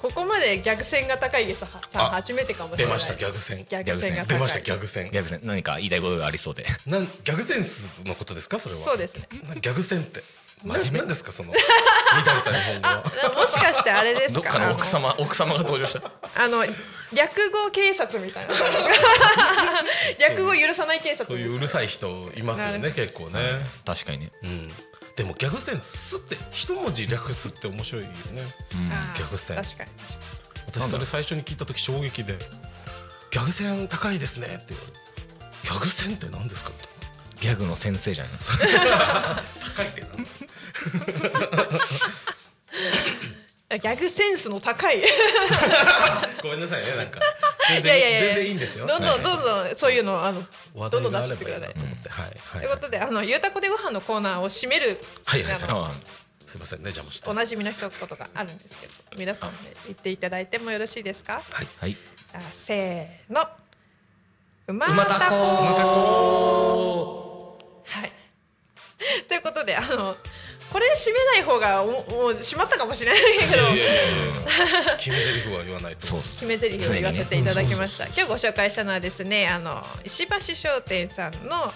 [0.00, 2.98] ここまで逆線が高いゲストさんあ初めてかもしれない。
[2.98, 6.64] 出ましたギャグ戦逆線が出ましたギャグ戦ギャグ戦何か言いたいことがありそうで。
[6.86, 8.80] なんギャグセンスのことですかそれは。
[8.80, 9.28] そうですね。
[9.48, 10.22] なギャグ戦って
[10.62, 10.98] 真面目？
[11.00, 11.52] なんですかその？
[12.26, 12.88] 乱れた日本語。
[12.88, 13.04] は
[13.40, 14.42] もしかしてあれですか？
[14.42, 16.10] どっかの奥様奥様が登場した。
[16.36, 16.64] あの
[17.12, 18.54] 略語警察みたいな
[20.18, 23.40] 略語許さない警察そういううでするさい人いますよね結構ね。
[23.84, 24.30] 確かにね。
[24.44, 24.72] うん。
[25.16, 28.14] でもギャグセンスって一文字略すって面白いよね。
[28.92, 29.90] あーギャグ戦確かに
[30.66, 32.38] 私それ最初に聞いた時衝撃で
[33.32, 34.98] 「ギャグ戦高いですね」って言われて
[35.64, 36.88] 「ギャグ戦って何ですか?」みたい
[37.40, 38.32] ギャグの先生じゃない
[38.88, 39.42] な
[39.76, 40.30] 高いってなんだ
[43.70, 45.00] ギャグセンスの高い。
[46.42, 47.20] ごめんなさいねなんか。
[47.68, 48.20] 全然いやいやいや。
[48.20, 48.86] 全然いいんですよ。
[48.86, 50.42] どんどんどんどんそういうのをあの
[50.76, 51.74] 話どんど題ん出してってください。
[51.74, 52.32] と思ってはいはい。
[52.62, 54.98] ということであのゆうたこでご飯のコーナーを締める。
[55.24, 55.52] はいはい。
[55.62, 55.92] はい。
[56.50, 57.30] すいませんね邪魔して。
[57.30, 57.96] おなじみの一言が
[58.34, 61.40] あるんですけど皆さんで言っていただいてもよろしいですか？
[61.78, 61.96] はい。
[62.32, 63.48] あせーの
[64.66, 65.36] うま馬たこ
[67.86, 68.12] はい
[69.28, 70.16] ということであの
[70.72, 72.02] これ締めない方がおもう
[72.32, 73.62] 締まったかもしれないけど。
[73.62, 74.96] いやいやいやいや。
[74.96, 76.06] 決め台詞は言わないと。
[76.06, 76.22] そう。
[76.22, 81.72] 決め台詞を言わせていただきました、今日ご紹介したのはですねあの石橋商店さんのあ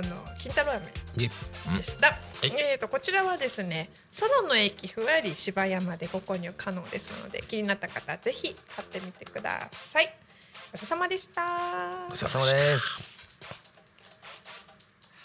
[0.00, 0.86] の金太郎飴
[1.16, 1.28] い
[1.78, 2.18] でした、い。
[2.42, 10.14] えー、とこちらはですね空の駅ふわり芝山でご購入可能ですので気になった方はぜひ買ってみてください。
[10.72, 11.42] ごちそうさまでした。
[12.10, 13.18] お疲れ様です。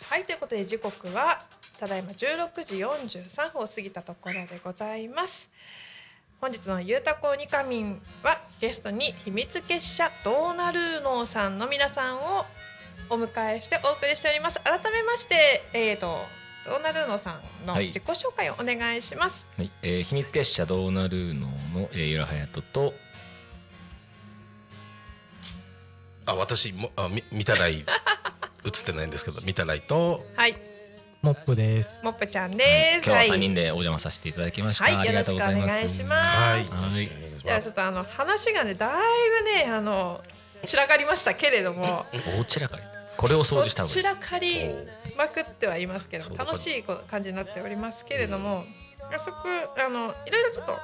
[0.10, 1.42] はいということで時刻は
[1.84, 5.50] たただいま16時43分を過ぎたところでございます。
[6.40, 12.46] 本日のゆうたこにかみんはゲストに秘密結社ドーナルーノーさんの皆さんを
[13.10, 14.62] お迎えしてお送りしております。
[14.62, 16.16] 改めましてえーと
[16.66, 17.88] ドーナルーノーさんのはい。
[17.88, 22.94] 自己紹介をお願いします、はい、えー秘密結社ドーナルーノの、えー、ゆらはやとと。
[26.26, 27.86] あ私もあみ見たらい映っ
[28.86, 30.26] てないんですけど見たらいと。
[30.38, 30.73] はい
[31.24, 32.04] モップです。
[32.04, 34.96] もっぷちゃんです、今日は3はい人でお邪魔させていただきました、はい。
[34.98, 35.76] ありがとうございます。
[35.78, 36.28] よろしくお願いします。
[36.28, 36.92] はい。
[36.92, 37.04] はい。
[37.06, 37.10] い
[37.46, 38.92] やちょっとあの話がねだい
[39.64, 40.22] ぶねあの
[40.66, 42.06] 散らかりましたけれども。
[42.12, 42.84] 大散らかり。
[43.16, 44.66] これを掃除した散らかり
[45.18, 48.66] まくってはいますけど楽しいこ感じになっておりますけれども。
[49.10, 49.34] 早速
[49.78, 50.78] あのいろいろちょっと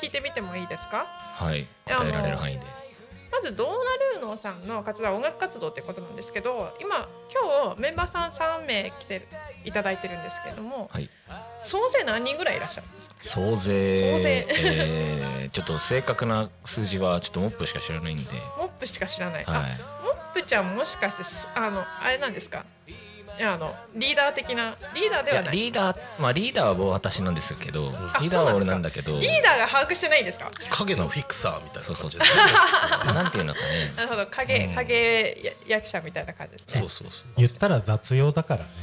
[0.00, 1.04] 聞いてみてもいいですか？
[1.06, 1.66] はい。
[1.84, 2.64] 答えられる範囲で
[3.32, 3.74] まずドーナ
[4.20, 9.26] ルーノさんの活動は音楽活動ってことなんですけど今今日メンバーさん3名来て
[9.64, 11.08] いただいてるんですけれどもはい。
[11.62, 13.14] 総勢何人ぐらいいらっしゃるんですか？
[13.22, 14.46] 総勢総勢。
[14.50, 19.60] えーちょっと正確な数字はちょっとモップしか知らないんで、モップしか知らない、はあ
[20.02, 22.64] モップちゃんもしかしてすあのあれなんですか？
[23.38, 25.56] いやあのリーダー的なリーダーではない。
[25.56, 30.50] リーダーまあリーダーは僕私なんですけどリーダーは俺なんだけどリーダーが把握してないんですか？
[30.70, 32.24] 影のフィクサーみたいな感じで。
[33.14, 33.92] なんていうのかね。
[33.96, 34.26] なるほど。
[34.26, 34.74] 影うん。
[34.74, 36.80] 影や役者みたいな感じですね。
[36.80, 37.28] そうそうそう。
[37.38, 38.68] 言ったら雑用だからね。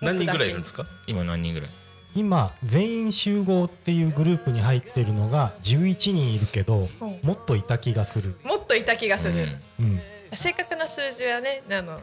[0.00, 0.86] 何人ぐらいいるんですか？
[1.06, 1.70] 今何人ぐらい？
[2.14, 7.20] 今全員集合っていうグループに入ってるのが11人いるけど、うん。
[7.22, 8.36] もっといた気がする。
[8.42, 9.60] もっといた気がする、うん。
[9.80, 10.02] うん。
[10.32, 12.00] 正確な数字はねあの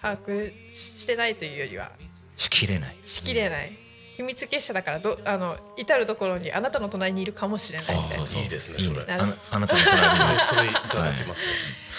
[0.00, 1.90] 把握ししてないというよりは。
[2.36, 2.96] しきれない。
[3.02, 3.72] しきれない、
[4.16, 7.86] 秘密結社だからどあの至る所にあなたの隣にいるかもしれない。
[7.86, 9.06] みたいなあいいですねそれ。
[9.06, 10.40] なるあなあなたの隣に。
[10.46, 11.46] それいただきます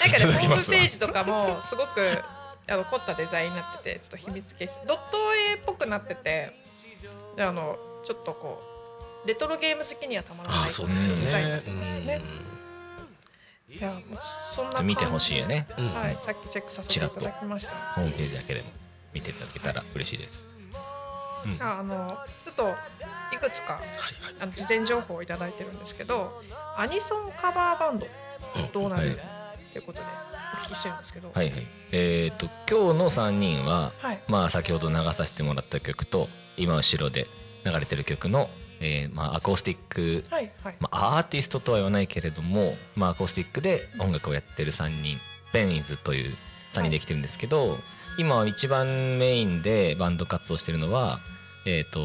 [0.01, 0.65] なんかねいただきます。
[0.68, 2.24] ホームページとかもすごく
[2.68, 4.80] あの凝ったデザインになっててちょっと秘密結社。
[4.86, 6.53] ドット絵っぽくなってて
[7.36, 8.61] であのちょっとこ
[9.26, 11.26] うレトロゲーム好きにはたまらないあそうですよね。
[11.26, 12.22] デザインになってますよね
[13.80, 14.01] いやもう
[14.55, 15.67] そんな見てほしいよね。
[15.78, 15.93] うん。
[15.93, 17.71] はい、さっきチェックさせていただきました。
[17.95, 18.67] ホームページだけでも。
[19.17, 20.45] 見ていただけたら嬉しいです。
[21.59, 22.75] ああのちょっと
[23.34, 23.80] いくつか
[24.39, 26.41] あの事前情報をいただいてるんですけど、
[26.75, 28.07] アニソンカバーバンド
[28.73, 29.17] どうなる、はい。
[29.73, 30.05] ということで
[30.53, 31.67] お聞きしてるんですけど、はいはい。
[31.91, 34.21] えっ、と今日の3人は、はい。
[34.28, 37.28] まあ先ほど流させてもらった曲と今後ろで
[37.65, 38.49] 流れてる曲の、
[38.80, 40.75] えーまあ、アコースティック、はいはい。
[40.80, 45.17] まあ、アーティストとは言わないけれども、まあ、アコースティックで音楽をやってる3人
[45.53, 46.34] ベンイズという
[46.73, 47.78] 3人できてるんですけど、
[48.17, 51.19] 今一番メインでバンド活動してるのは
[51.65, 52.03] えっ、と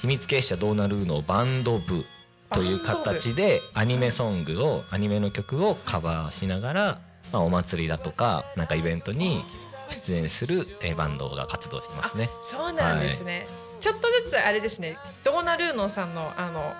[0.00, 2.04] 秘密結社ドーナルーのバンド部
[2.52, 6.98] という形でアニメソングをアニメの曲をカバーしながら、
[7.32, 9.44] まあ、お祭りだとかなんかイベントに
[9.90, 12.30] 出演するえーバンドが活動してますね。
[12.40, 13.46] そうなんですね、
[13.82, 14.96] ちょっとずつあれですね。
[15.24, 16.72] ドーナルーノさんのあの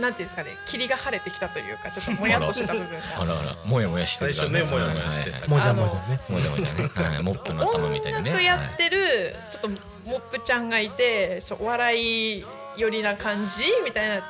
[0.00, 0.56] なんていうんですかね。
[0.66, 2.98] 霧が晴れてきたというかちょっともやっとした部分が。
[3.20, 6.20] あらあらもやもやしてるから最初ねもやもやしてたもじゃもじゃね。
[6.28, 8.30] もじゃもじゃね、はい、モップの頭みたいにね。
[8.30, 9.68] 音楽やってるちょっと
[10.08, 12.44] モップちゃんがいてそうお笑い
[12.76, 14.22] 寄りな感じみたいな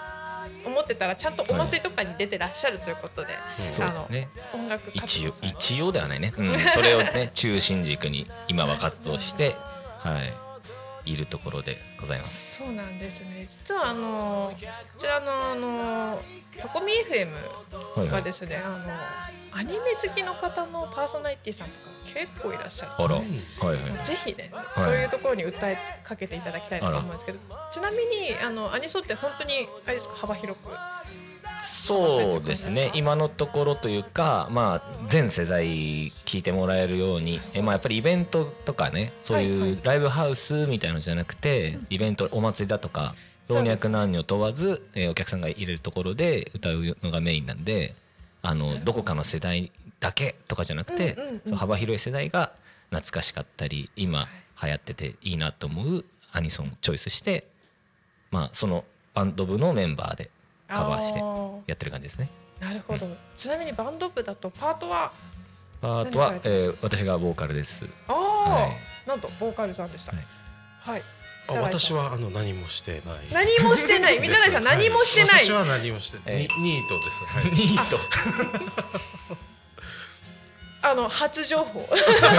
[0.64, 3.70] 思ってたらちゃんとお祭りとかに出てらっしゃるということで、はい。
[3.70, 4.28] そうですね。
[4.54, 9.54] あの音楽活一応一応ではないね、うん、それをね中心軸に今は活動して
[9.98, 10.47] はい
[11.08, 12.56] いるところでございます。
[12.56, 13.46] そうなんですね。
[13.48, 14.58] 実はあのこ
[14.98, 16.22] ちらのあの
[16.58, 17.38] タコミ FM は
[17.96, 18.08] いはい。
[18.08, 21.78] がですね、あのアニメ好きの方のパーソナリティさんとか
[22.14, 23.14] 結構いらっしゃるあら。
[23.16, 24.04] はいはい。
[24.04, 24.80] ぜひね、い。
[24.80, 27.38] そういうところに訴えかけていただきたいなと思うんですけど
[27.70, 29.52] ちなみにあのアニソンって本当に
[29.86, 30.68] あれですか幅広く？
[31.68, 32.90] そうですね。
[32.94, 43.14] 今のところというかまあ全世代聞いてもらえるようにえまあやっぱりイベントとかねそうはいうライブハウスみたいのじゃなくてイベントお祭りだとか
[43.48, 47.94] 老若男女問わずえーお客さんが入れるところで歌うのがメインなんで
[48.42, 51.16] あのどこかの世代だけとかじゃなくて
[51.46, 52.52] そう幅広い世代が
[52.90, 54.26] 懐かしかったり今
[54.62, 57.44] 流行ってていいなと思うアニソンをチョイスして
[58.30, 60.30] まあそのバンド部のメンバーで
[60.68, 61.18] カバーして
[61.66, 62.30] やってる感じですね。
[62.60, 63.06] なるほど、
[63.36, 65.12] ちなみにバンド部だとパートは
[65.80, 67.86] パートはえー私がボーカルです。
[68.08, 68.70] ああ、はい。
[69.08, 70.12] なんとボーカルさんでした。
[70.12, 70.24] はい。
[70.80, 71.02] はい、
[71.48, 73.02] あ私はあの何もしてない。
[73.32, 74.18] 何もしてない。
[74.20, 75.44] 三谷さん何もしてない。
[75.44, 76.42] 私は何もしてない。
[76.42, 77.24] ニートです。
[77.24, 77.44] はい。
[77.52, 77.98] ニート。
[80.82, 81.88] あの初情報。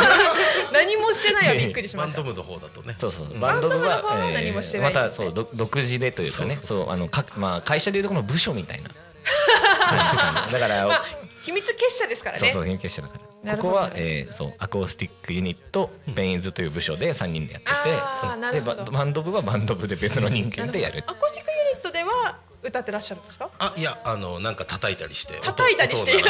[0.72, 2.22] 何もしてないはびっくりしました。
[2.22, 2.96] バンド部の方だとね。
[2.98, 3.40] そうそう、ん。
[3.40, 4.94] バンド部はバンド部の方は何もしてない。
[4.94, 8.90] またそうど独自でというかね、そうあのかまあ会社でいうとこの部署みたいな。
[10.52, 11.06] だから、まあ
[11.44, 12.40] 秘密結社ですからね。
[12.40, 13.58] そうそう研究者だから。
[13.58, 18.60] ここは、えー、そうアコースティックユニットペインズという部署で3人でやってて。
[18.60, 21.04] でババンド部はバンド部で別の人間でやる。
[21.08, 23.50] アコースティックユニットでは歌ってらっしゃるんですか？
[23.60, 25.36] あいやあのなんか叩いたりして。
[25.38, 26.14] 音叩いたりして。
[26.14, 26.24] なん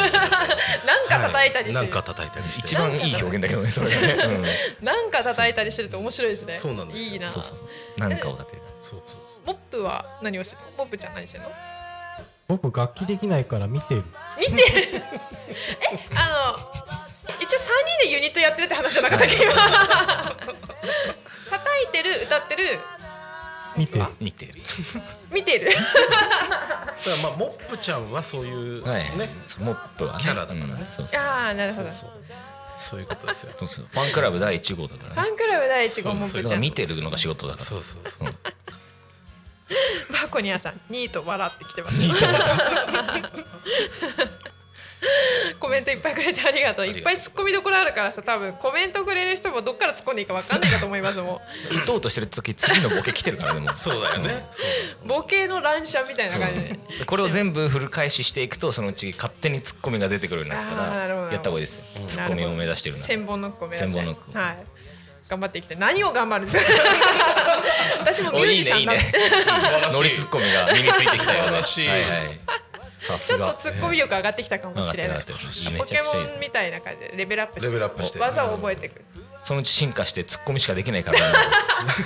[1.08, 1.68] か叩いたりして。
[1.68, 2.60] る なんか叩いたりして。
[2.60, 3.90] 一番いい表現だけどねそれ。
[3.90, 4.12] がね、
[4.80, 6.54] うん、なんか叩いたりしてると面白いですね。
[6.54, 7.28] そうなんですよいいな。
[7.30, 8.00] そうそう。
[8.00, 8.62] なんかを立てる。
[8.80, 10.62] そうそうモップは何をしてる？
[10.62, 11.50] のモップちゃん何してるの
[12.48, 14.04] 僕楽器できないから見てる。
[14.38, 15.02] 見てる。
[15.92, 16.70] えあの
[17.40, 17.60] 一応3
[18.02, 19.42] 人でユニットやってるって話じゃなかったっけ？
[19.42, 19.52] 今。
[21.50, 22.78] 叩いてる歌ってる
[23.76, 23.98] 見て。
[23.98, 24.54] る見てる。
[25.32, 25.70] 見てる。
[25.70, 25.82] だか
[27.22, 30.18] らまあモップちゃんはそういうはい、ねそうモップはね。
[30.20, 30.72] キャラだからね。
[30.72, 31.92] うんそうああなるほど。
[31.92, 32.10] そうそう。
[32.82, 33.52] そういうことですよ。
[33.58, 33.86] そうそう。
[33.90, 35.14] ファンクラブ第1号だからね。
[35.14, 36.60] ファンクラブ第一号モップちゃん。
[36.60, 37.64] 見てるのが仕事だから。
[37.64, 38.34] そうそうそう。
[40.12, 41.96] バコニアさんニート笑ってきてます
[45.58, 46.86] コメントいっぱいくれてありがとう。
[46.86, 51.40] いっぱい突っ込みどころあるからさ多分コメントくれる人もどっから突っ込んでいいか分かんないかと思いますも
[51.70, 53.74] 打とうとしてる時次のボケ来てるからねもう。
[53.76, 54.46] そうだよね。
[55.06, 56.68] ボケの乱射みたいな感じで。
[57.00, 61.26] でこれを全部フル返ししていくとそのうち勝手にツッコミが出てくるようになるかあーなるほど。
[61.28, 61.84] らやった方がいいですよ。
[62.08, 63.98] ツッコミを目指してる千本ノックを目指して。
[64.00, 64.56] 千本ノックはい。
[65.28, 66.72] 頑張っていきたい何を頑張るんですか？
[68.00, 68.98] 私もミュおーいいねいいね。
[68.98, 71.88] ジシャンなんで乗りツッコミが身についてきたよね素晴らしい。
[71.88, 72.40] はいはい。
[72.46, 72.60] さ
[73.00, 75.18] ちょっとすがツッコミ力上がってきたかもしれない。
[75.78, 77.66] ポケモンみたいな感じでレベルアップして。
[77.68, 78.18] レベルアップして。
[78.18, 79.02] 技を覚えていく。
[79.42, 81.34] そのうち進化してツッコミしかできないからね。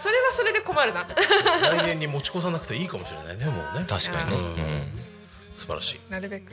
[0.00, 1.06] それはそれで困るな。
[1.06, 3.84] 来年に持ち越さなくていいかもしれないねもうね。
[3.88, 4.44] 確かにね、うん。
[4.44, 5.00] うん。
[5.56, 6.00] 素晴らしい。
[6.10, 6.52] なるべく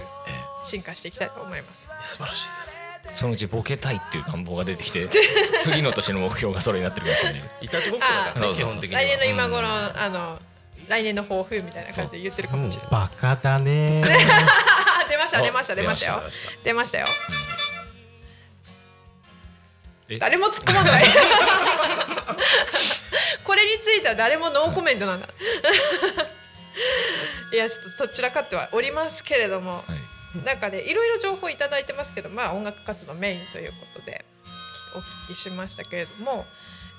[0.64, 1.68] 進化していきたいと思いま
[2.02, 2.12] す。
[2.12, 2.84] 素晴らしいです。
[3.16, 5.10] そのうちボケたいっていう願望が出てきて
[5.62, 7.50] 次の年の目標がそれになってるかもしれない。
[7.62, 9.02] いたちごっこだからね基本的には。
[9.02, 10.40] 来年の今頃、あの
[10.88, 14.02] 来年の抱負みたいな感じで言ってるかもしれない、バカだね。
[14.04, 14.08] あ
[15.10, 16.24] 出ましたお出ました出ましたよ。
[16.64, 17.08] 出ましたよ。
[20.10, 20.20] え？
[20.20, 21.06] 誰も突っ込まない。
[23.44, 25.28] これについては誰もノーコメントなんだ。
[27.54, 29.84] いやちょっとそちらかってはおりますけれどもはい。
[30.46, 34.26] なんかねいろいろ情報いただいてますけどまあ音楽活動メインということで
[34.96, 35.00] お
[35.30, 36.48] 聞きしましたけれども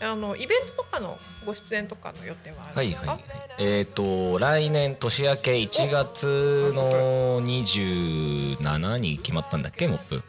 [0.05, 3.21] あのイベントとかのご出演とかの予定はあはいるんですか、はい
[3.59, 9.87] えっ、と来年年明け1月の27に決まったんだっけ？
[9.89, 10.23] モップ。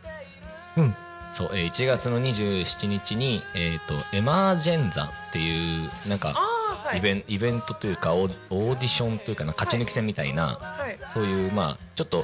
[0.78, 0.96] うん。
[1.34, 6.34] そう、えー1月の27日に、えー、とエマージェンザっていうなんか
[6.96, 10.98] イベン,、イベントというかオーオーディションというかな勝ち抜き戦みたいな、はい。
[11.14, 12.24] そういうまあちょっと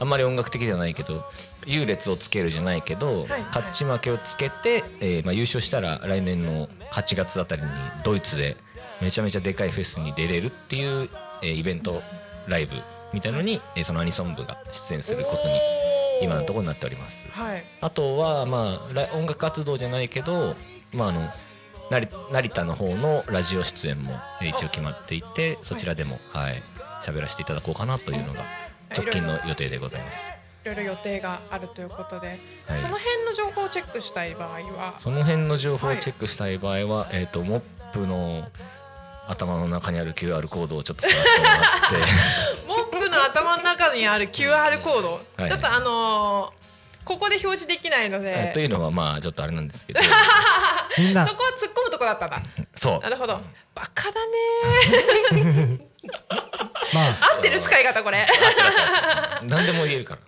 [0.00, 1.24] あんまり音楽的じゃないけど
[1.66, 7.68] 優劣をつけるじゃないけど、はい勝ち負けをつけて、えーまあ、優勝したら来年の8月あたりに
[8.04, 8.56] ドイツで
[9.00, 11.08] めちゃめちゃでかいフェスに出れるっていう、
[11.42, 12.02] えーイベント
[12.46, 12.74] ライブ
[13.12, 15.58] みたいのに、えーそのアニソン部が出演することに
[16.22, 17.26] 今のところなっております。
[17.30, 17.64] はい。
[17.80, 20.56] あとはまあラ音楽活動じゃないけど、
[20.92, 21.30] まあ、あの
[21.90, 26.62] 成成田の方のラジオ出演もえー一応決まっていてそちらでもはい
[27.02, 28.40] 喋らせていただこうかなというのが
[28.96, 30.18] 直近の予定でございます。
[30.64, 32.80] いろいろ予定があるということで、はい。
[32.80, 34.94] その辺の情報をチェックしたい場合は。
[34.98, 37.62] その辺の情報をチェックしたい場合は、えっ、とモッ
[37.92, 38.48] プの
[39.28, 41.96] 頭の中にある QR コードをちょっと探してもらって。
[42.66, 45.50] モップの頭の中にある QR コード、はい。
[45.50, 46.68] ちょっとあのー
[47.04, 50.00] ここで表示できないので、えーというのはまあちょっとあれなんですけど。
[50.98, 51.26] みんな。
[51.26, 52.42] そこは突っ込むとこだったんだ。
[52.74, 53.00] そう。
[53.00, 53.40] なるほど。
[53.74, 54.20] バカだ
[55.32, 55.78] ね
[56.94, 57.34] まあ。
[57.36, 58.26] 合ってる使い方これ。
[59.42, 60.20] 何でも言えるから。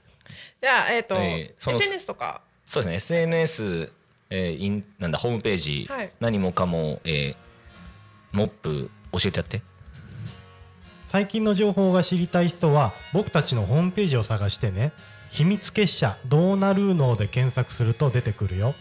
[0.62, 2.42] じゃあえっ、と、えー SNS とか。
[2.66, 3.24] そうですね。
[3.24, 3.92] SNS、
[4.30, 6.10] えーインなんだホームページ、はい。
[6.20, 7.36] 何もかも、えー
[8.32, 9.62] モップ教えてやって。
[11.10, 14.92] 最近の情報が知りたい人は僕たちのホームページを探してね。
[15.30, 18.74] 秘密結社どうなるので検索すると出てくるよ。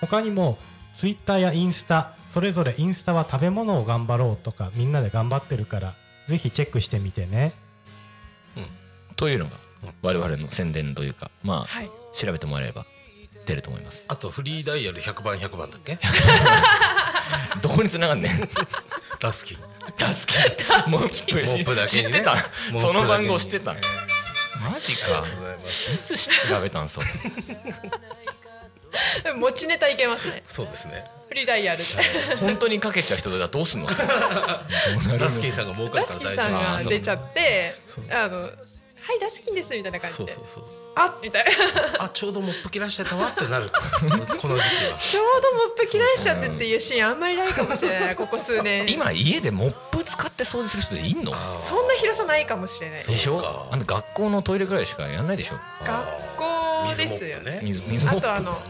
[0.00, 0.58] 他にも
[0.96, 5.94] Twitter やインスタそれぞれインスタは食べ物を頑張ろうとかみんなで頑張ってるから
[6.28, 7.52] ぜひチェックしてみてね。
[9.16, 9.50] というのが
[10.02, 11.90] 我々の宣伝というかまあ、はい。
[12.14, 12.86] 調べてもらえれば
[13.46, 14.04] 出ると思います。
[14.08, 15.98] あとフリーダイヤル100番100番だっけ？
[17.62, 18.48] どこに繋がんねん。
[19.20, 19.58] ダスキン。
[19.96, 20.38] ダスキ
[20.88, 22.12] モップモップだけにね。
[22.12, 22.36] 知ってた？
[22.78, 23.74] その番号知ってた？
[24.60, 25.24] マジか。
[25.64, 25.68] い
[26.04, 27.00] つ調べたんそ
[29.24, 29.32] れ？
[29.34, 30.42] 持ちネタいけますね。
[30.48, 31.82] そうですねフリーダイヤル。
[32.40, 33.86] 本当にかけちゃう人だどうすんの？
[35.18, 37.74] ダスキンさんが儲かダるから大丈スキンさんが出ちゃって
[38.10, 40.24] あのはいダスキンですみたいな感じで。
[40.24, 40.64] そうそうそう。
[40.96, 41.44] あみたい
[41.98, 42.04] な。
[42.04, 43.70] あちょうどモップ切らしてたわってなる。
[43.70, 44.98] この時期は。
[44.98, 48.16] ちょうどモップ切らしちゃってっていうシーンあんまりないかもしれない。
[48.16, 51.32] ここ数年今家でモップ使って掃除する人いんの？
[51.58, 53.02] そんな広さないかもしれない。
[53.02, 53.68] でしょ？
[53.72, 55.58] あの学校のトイレぐらいしかやんないでしょ？
[55.86, 57.60] 学校ですよね。
[57.62, 58.60] 水あとあの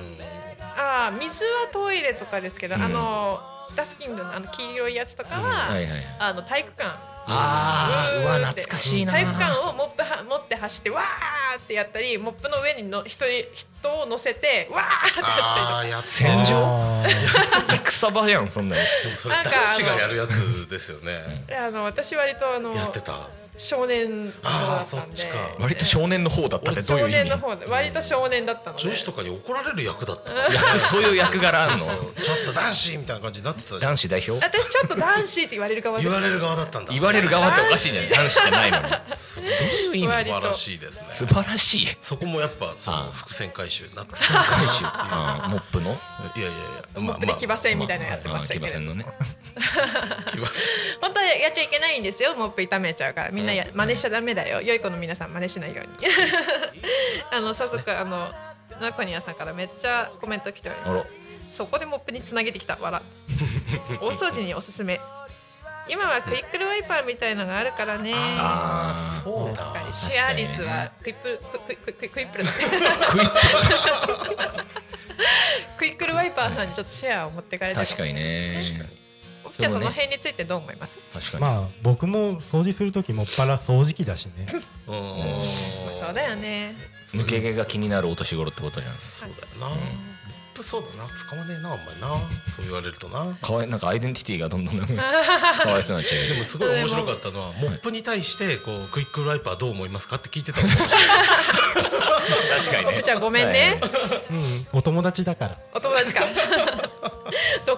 [0.79, 2.83] あー水はトイレとかですけど、うん。
[2.83, 3.41] あの
[3.77, 6.89] ダスキンのあの黄色いやつとかは、はいはいあの体育館。
[7.31, 9.13] あーうわ懐かしいな。
[9.13, 15.75] 体育館をモップは持って走ってわーってやったりモップの上にの人人を乗せてわーって走ったりとか。
[15.75, 16.57] ああやって戦場？
[16.57, 17.91] あー。
[17.91, 21.45] 戦場やんそんななんか男子がやるやつですよね。
[21.47, 23.29] であの私割とあのやってた
[23.59, 25.17] 少年あーったんで。
[25.17, 25.57] そっちか。
[25.59, 27.13] 割と少年の方だったってどういう意味？
[27.13, 28.83] 少年の方で割と少年だったので。
[28.83, 31.85] 女子とかに怒られる役だった役そういう役柄あんの？
[31.85, 31.97] ちょっ
[32.47, 36.93] と男子みたいな感じになってた男子代表私ちょっと男子って言われる側でした言われる側だったんだ。
[36.93, 38.09] 言われる側っておかしいじゃん。
[38.09, 39.41] 男子じゃないのに素
[39.97, 40.79] 意味晴らしい。
[40.79, 41.87] ですね素晴らしい。
[42.01, 44.91] そこもやっぱそあの伏線回収になって回収うん
[45.51, 45.91] モップの？
[45.91, 45.99] いや
[46.37, 46.51] いやい
[46.95, 49.07] やモップで騎馬戦みたいなのやってましたけれど騎馬戦のね。
[50.31, 50.63] 騎馬戦。
[51.01, 52.35] 本当はやっちゃいけないんですよ。
[52.37, 53.31] モップ痛めちゃうから。
[53.31, 54.61] みんなや真似しちゃダメだよ。
[54.63, 55.93] 良い子の皆さん真似しないように。
[57.31, 58.31] あの早速あの
[58.81, 61.57] ナコニアさんからめっちゃコメント来ております。
[61.57, 62.79] そこでモップにつなげてきた。
[62.81, 63.03] 笑。
[64.01, 65.01] 大掃除におすすめ。
[65.89, 68.13] 今はクイックルワイパーみたいのがあるからね。
[68.15, 69.65] ああそうだ。
[69.65, 69.93] 確かに。
[69.95, 72.57] シェア率はクイップルクイクイクイクイップルだね。
[72.59, 74.63] クイッ
[75.79, 78.61] クイックルワイパーさんにちょっとシェアを持ってかれて確かにね。
[78.61, 79.08] おぴ
[79.59, 80.99] ちゃんその辺についてどう思います？
[81.13, 81.43] 確かに。
[81.43, 84.47] まあ僕も掃除する時もっぱら掃除機だしね。
[84.87, 84.95] うん。
[84.95, 85.01] ま
[85.41, 86.75] あそうだよね。
[87.09, 89.77] 抜け毛が気になるお年頃ってことじゃんそうだよな。
[90.61, 91.09] そうだな。
[91.15, 92.09] 使わねえなあんまりな。
[92.51, 93.33] そう言われるとな。
[93.41, 94.95] かわいなんかアイデンティティがどんどんなんか
[95.63, 96.29] かわいそうになっちゃう。
[96.31, 100.89] でもすごい面白かったのはモップに対してこうクイックルワイパーどう思いますかって聞いてたの面白い
[102.67, 103.81] 確かおぴちゃんごめんね、
[104.73, 105.59] お友達だから。
[105.73, 106.25] お友達か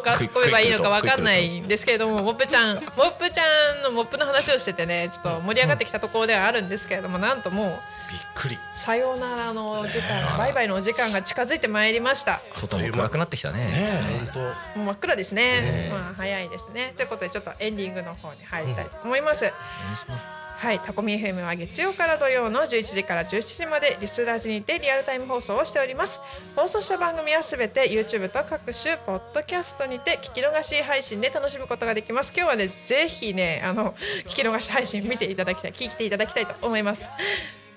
[0.00, 3.44] か突っ込めばいいのかわかんないんですけれどもモップちゃんモップちゃ
[3.80, 7.66] んのモップの話をしててねちょっと盛り上がってきたところではあるんですけれどもなんともう
[8.10, 8.58] びっくり。
[8.72, 12.40] さようならのお時間バイバイのお時間が近づいてまいりました。
[12.54, 13.70] 外も暗くなってきたね。
[14.74, 16.94] もう真っ暗ですね、ねまあ早いですね。
[16.96, 19.54] ということでちょっとエンディングの方に入りたいと思います、お願
[19.94, 26.20] いしますはい、タコミ FM は月曜から土曜の11時から17時までリスラジにてリアルタイム放送をしております。
[26.54, 32.34] 放送した番組はすべて YouTube と各種ポッドキャストにて聞き逃し配信で楽しむことができます。
[32.36, 33.94] 今日はねぜひねあの
[34.26, 37.08] 聞き逃し配信見ていただきたい聞いていただきたいと思います。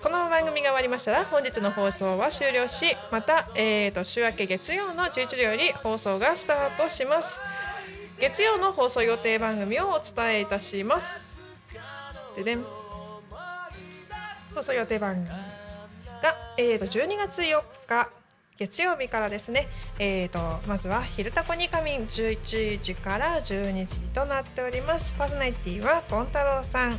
[0.02, 7.40] この番組が終わりましたら本日の放送は終了しまた、えー、と週明け月曜の11時より放送がスタートします。
[8.20, 11.33] 月曜の放送予定番組をお伝えいたします。
[12.36, 12.64] ででん
[14.54, 15.34] 放送予定番組が、
[16.58, 18.10] えー、と12月4日
[18.56, 19.66] 月曜日からですね、
[19.98, 25.12] えー、とまずは「昼タコに仮眠」11時から12時となっております。
[25.18, 26.98] パーソナリティはポン太郎さん。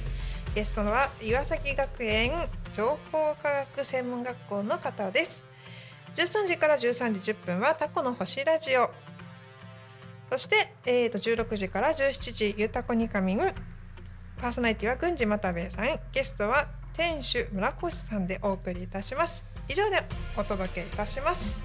[0.53, 2.31] ゲストは岩崎学園
[2.71, 5.43] 情報科学専門学校の方です。
[6.13, 8.89] 13時から13時10分はタコの星ラジオ。
[10.29, 13.53] そして、えー、と16時から17時「ゆたこに仮眠」
[14.39, 19.43] パーソナリティは郡司又兵衛さんゲストは店主村越さんでお送りいたします。
[19.67, 20.03] 以上で
[20.37, 21.61] お届けいたします。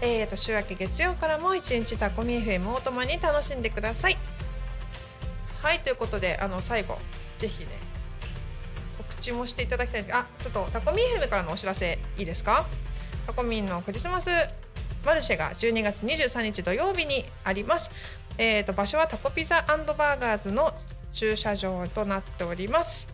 [0.00, 4.16] えーと週明け月曜からも一日タコミ FM をともに楽しんでください。
[5.62, 6.98] はいということであの最後
[7.38, 7.68] ぜひね
[8.98, 12.66] 告知もしていただきたいあちょっとタコミ FM からのお知らせいいですか？
[13.26, 14.30] タコミンのクリスマス
[15.04, 17.90] マルシェが12月23日土曜日にあります。
[18.38, 20.72] えーと場所はタコピザバーガーズの
[21.12, 23.08] 駐車場となっております。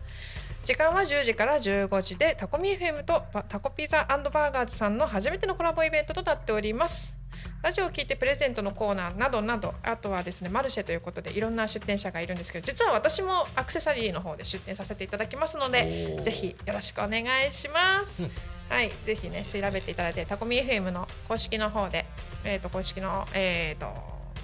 [0.65, 7.17] 時間は10時から15時でタコミ FM とバタコピザバーガーズさんの初めてのコラボイベントとなっております。
[7.61, 18.23] ラジオを聞いてプレゼントのコーナーなどなどあとはですねマルシェということでいろんな出店者がいるんですけど実は私もアクセサリーの方で出店させていただきますのでぜひよろしくお願いします、
[18.69, 22.05] はいぜひね調べていただいてタコミ FM の公式の方で
[22.43, 23.87] えっ、と公式のえっ、と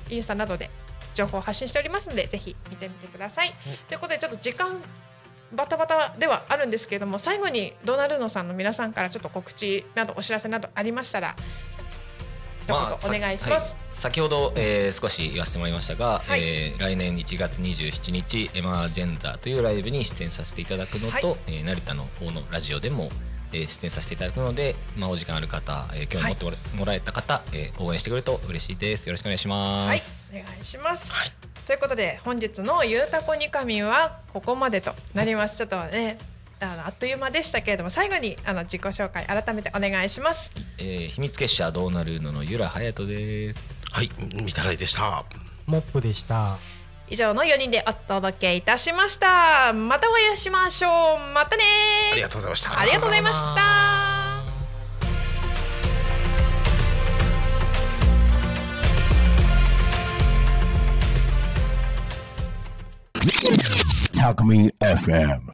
[0.09, 0.69] インスタなどで
[1.13, 3.53] 情報を発信しておりますのでぜひ見てみてください。
[3.87, 4.81] ということでちょっと時間
[5.53, 11.35] バタバタではあるんですけれども最後にドナルドさんの皆さんからちょっと告知などお知らせなどありましたら
[12.63, 13.73] 一言お願いします。
[13.73, 23.09] はい先ほど、えー少し言わせてもらいましたが、はいえー来年1月27日エマージェンダーというライブに出演させていただくのと、はいえー成田の方のラジオでも、
[23.53, 26.45] えー出演させていただくので、まあ、お時間ある方、えー興味持って
[26.75, 29.07] もら,、えた方、えー応援してくれると嬉しいです。
[29.07, 31.11] よろしくお願いしまはいす、、お願いします。
[31.65, 35.57] ということで本日のゆうたこにかみんはここまでとなります。
[35.57, 36.17] ちょっとね
[36.59, 40.51] あのあっという間でしたけれども最後にあの自己紹介改めてお願いします。
[40.77, 43.59] えー秘密結社どうなるののゆらはやとです。
[43.91, 45.23] はい見たらいでした。
[45.65, 46.57] モップでした
[47.13, 49.71] 以上の4人でお届けいたしました。
[49.71, 51.33] またお会いしましょう。
[51.35, 51.63] またね
[52.11, 52.79] ありがとうございました。
[52.79, 53.53] ありがとうございました。
[64.19, 65.43] タクミ FM